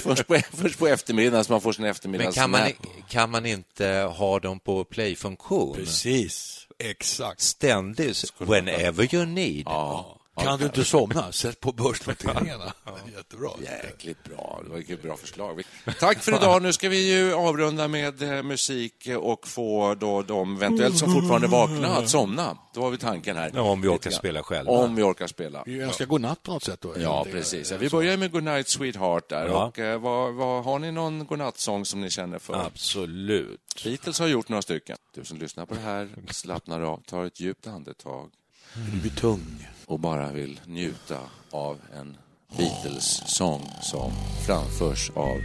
först, 0.03 0.27
på, 0.27 0.39
först 0.53 0.79
på 0.79 0.87
eftermiddagen, 0.87 1.45
så 1.45 1.51
man 1.53 1.61
får 1.61 1.73
sin 1.73 1.85
eftermiddags... 1.85 2.35
Men 2.35 2.43
kan 2.43 2.51
man, 2.51 2.71
kan 3.09 3.29
man 3.29 3.45
inte 3.45 3.87
ha 4.17 4.39
dem 4.39 4.59
på 4.59 4.83
play-funktion? 4.83 5.75
Precis. 5.75 6.67
Exakt. 6.79 7.41
Ständigt, 7.41 8.33
whenever 8.37 9.15
you 9.15 9.25
need. 9.25 9.63
Ja. 9.65 10.17
Kan 10.35 10.59
du 10.59 10.65
inte 10.65 10.83
somna, 10.83 11.31
sätt 11.31 11.59
på 11.59 11.71
börsnoteringarna. 11.71 12.73
Jättebra. 13.15 13.49
Jäkligt 13.61 14.23
bra. 14.23 14.61
Det 14.63 14.69
var 14.69 14.77
ett 14.77 15.01
bra 15.01 15.17
förslag. 15.17 15.61
Tack 15.99 16.23
för 16.23 16.35
idag. 16.35 16.61
Nu 16.61 16.73
ska 16.73 16.89
vi 16.89 17.13
ju 17.13 17.33
avrunda 17.33 17.87
med 17.87 18.21
eh, 18.21 18.43
musik 18.43 19.09
och 19.19 19.47
få 19.47 19.95
då 19.95 20.21
de 20.21 20.55
eventuellt 20.55 20.97
som 20.97 21.13
fortfarande 21.13 21.47
vakna 21.47 21.87
att 21.87 22.09
somna. 22.09 22.57
Då 22.73 22.81
har 22.81 22.91
vi 22.91 22.97
tanken 22.97 23.37
här. 23.37 23.51
Ja, 23.53 23.61
om 23.61 23.81
vi 23.81 23.87
orkar 23.87 24.11
spela 24.11 24.43
själva. 24.43 24.71
Om 24.71 24.95
vi 24.95 25.03
orkar 25.03 25.27
spela. 25.27 25.63
Vi 25.65 25.81
önskar 25.81 26.05
godnatt 26.05 26.43
på 26.43 26.51
något 26.51 26.63
sätt. 26.63 26.81
Då. 26.81 26.93
Ja, 26.97 27.25
precis. 27.31 27.71
Vi 27.71 27.89
börjar 27.89 28.17
med 28.17 28.31
Goodnight 28.31 28.69
Sweetheart 28.69 29.29
där. 29.29 29.47
Ja. 29.47 29.65
Och, 29.65 29.79
eh, 29.79 29.99
vad, 29.99 30.33
vad, 30.33 30.63
har 30.63 30.79
ni 30.79 30.91
någon 30.91 31.25
godnattsång 31.25 31.85
som 31.85 32.01
ni 32.01 32.09
känner 32.09 32.39
för? 32.39 32.53
Absolut. 32.53 33.81
Beatles 33.83 34.19
har 34.19 34.27
gjort 34.27 34.49
några 34.49 34.61
stycken. 34.61 34.97
Du 35.15 35.25
som 35.25 35.37
lyssnar 35.37 35.65
på 35.65 35.73
det 35.73 35.81
här 35.81 36.09
slappnar 36.29 36.81
av, 36.81 37.01
tar 37.05 37.25
ett 37.25 37.39
djupt 37.39 37.67
andetag. 37.67 38.29
Du 38.73 38.99
blir 39.01 39.11
tung 39.11 39.67
och 39.85 39.99
bara 39.99 40.31
vill 40.31 40.59
njuta 40.65 41.19
av 41.51 41.77
en 41.95 42.17
Beatles-sång 42.57 43.61
som 43.81 44.11
framförs 44.45 45.09
av 45.15 45.37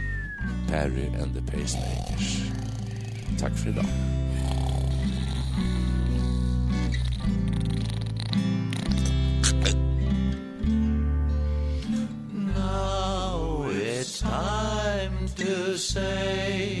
Perry 0.69 1.07
and 1.07 1.35
the 1.35 1.51
Pacemakers. 1.51 2.37
Tack 3.39 3.57
för 3.57 3.69
idag. 3.69 3.85
Now 12.55 13.69
it's 13.71 14.19
time 14.19 15.27
to 15.35 15.77
say 15.77 16.80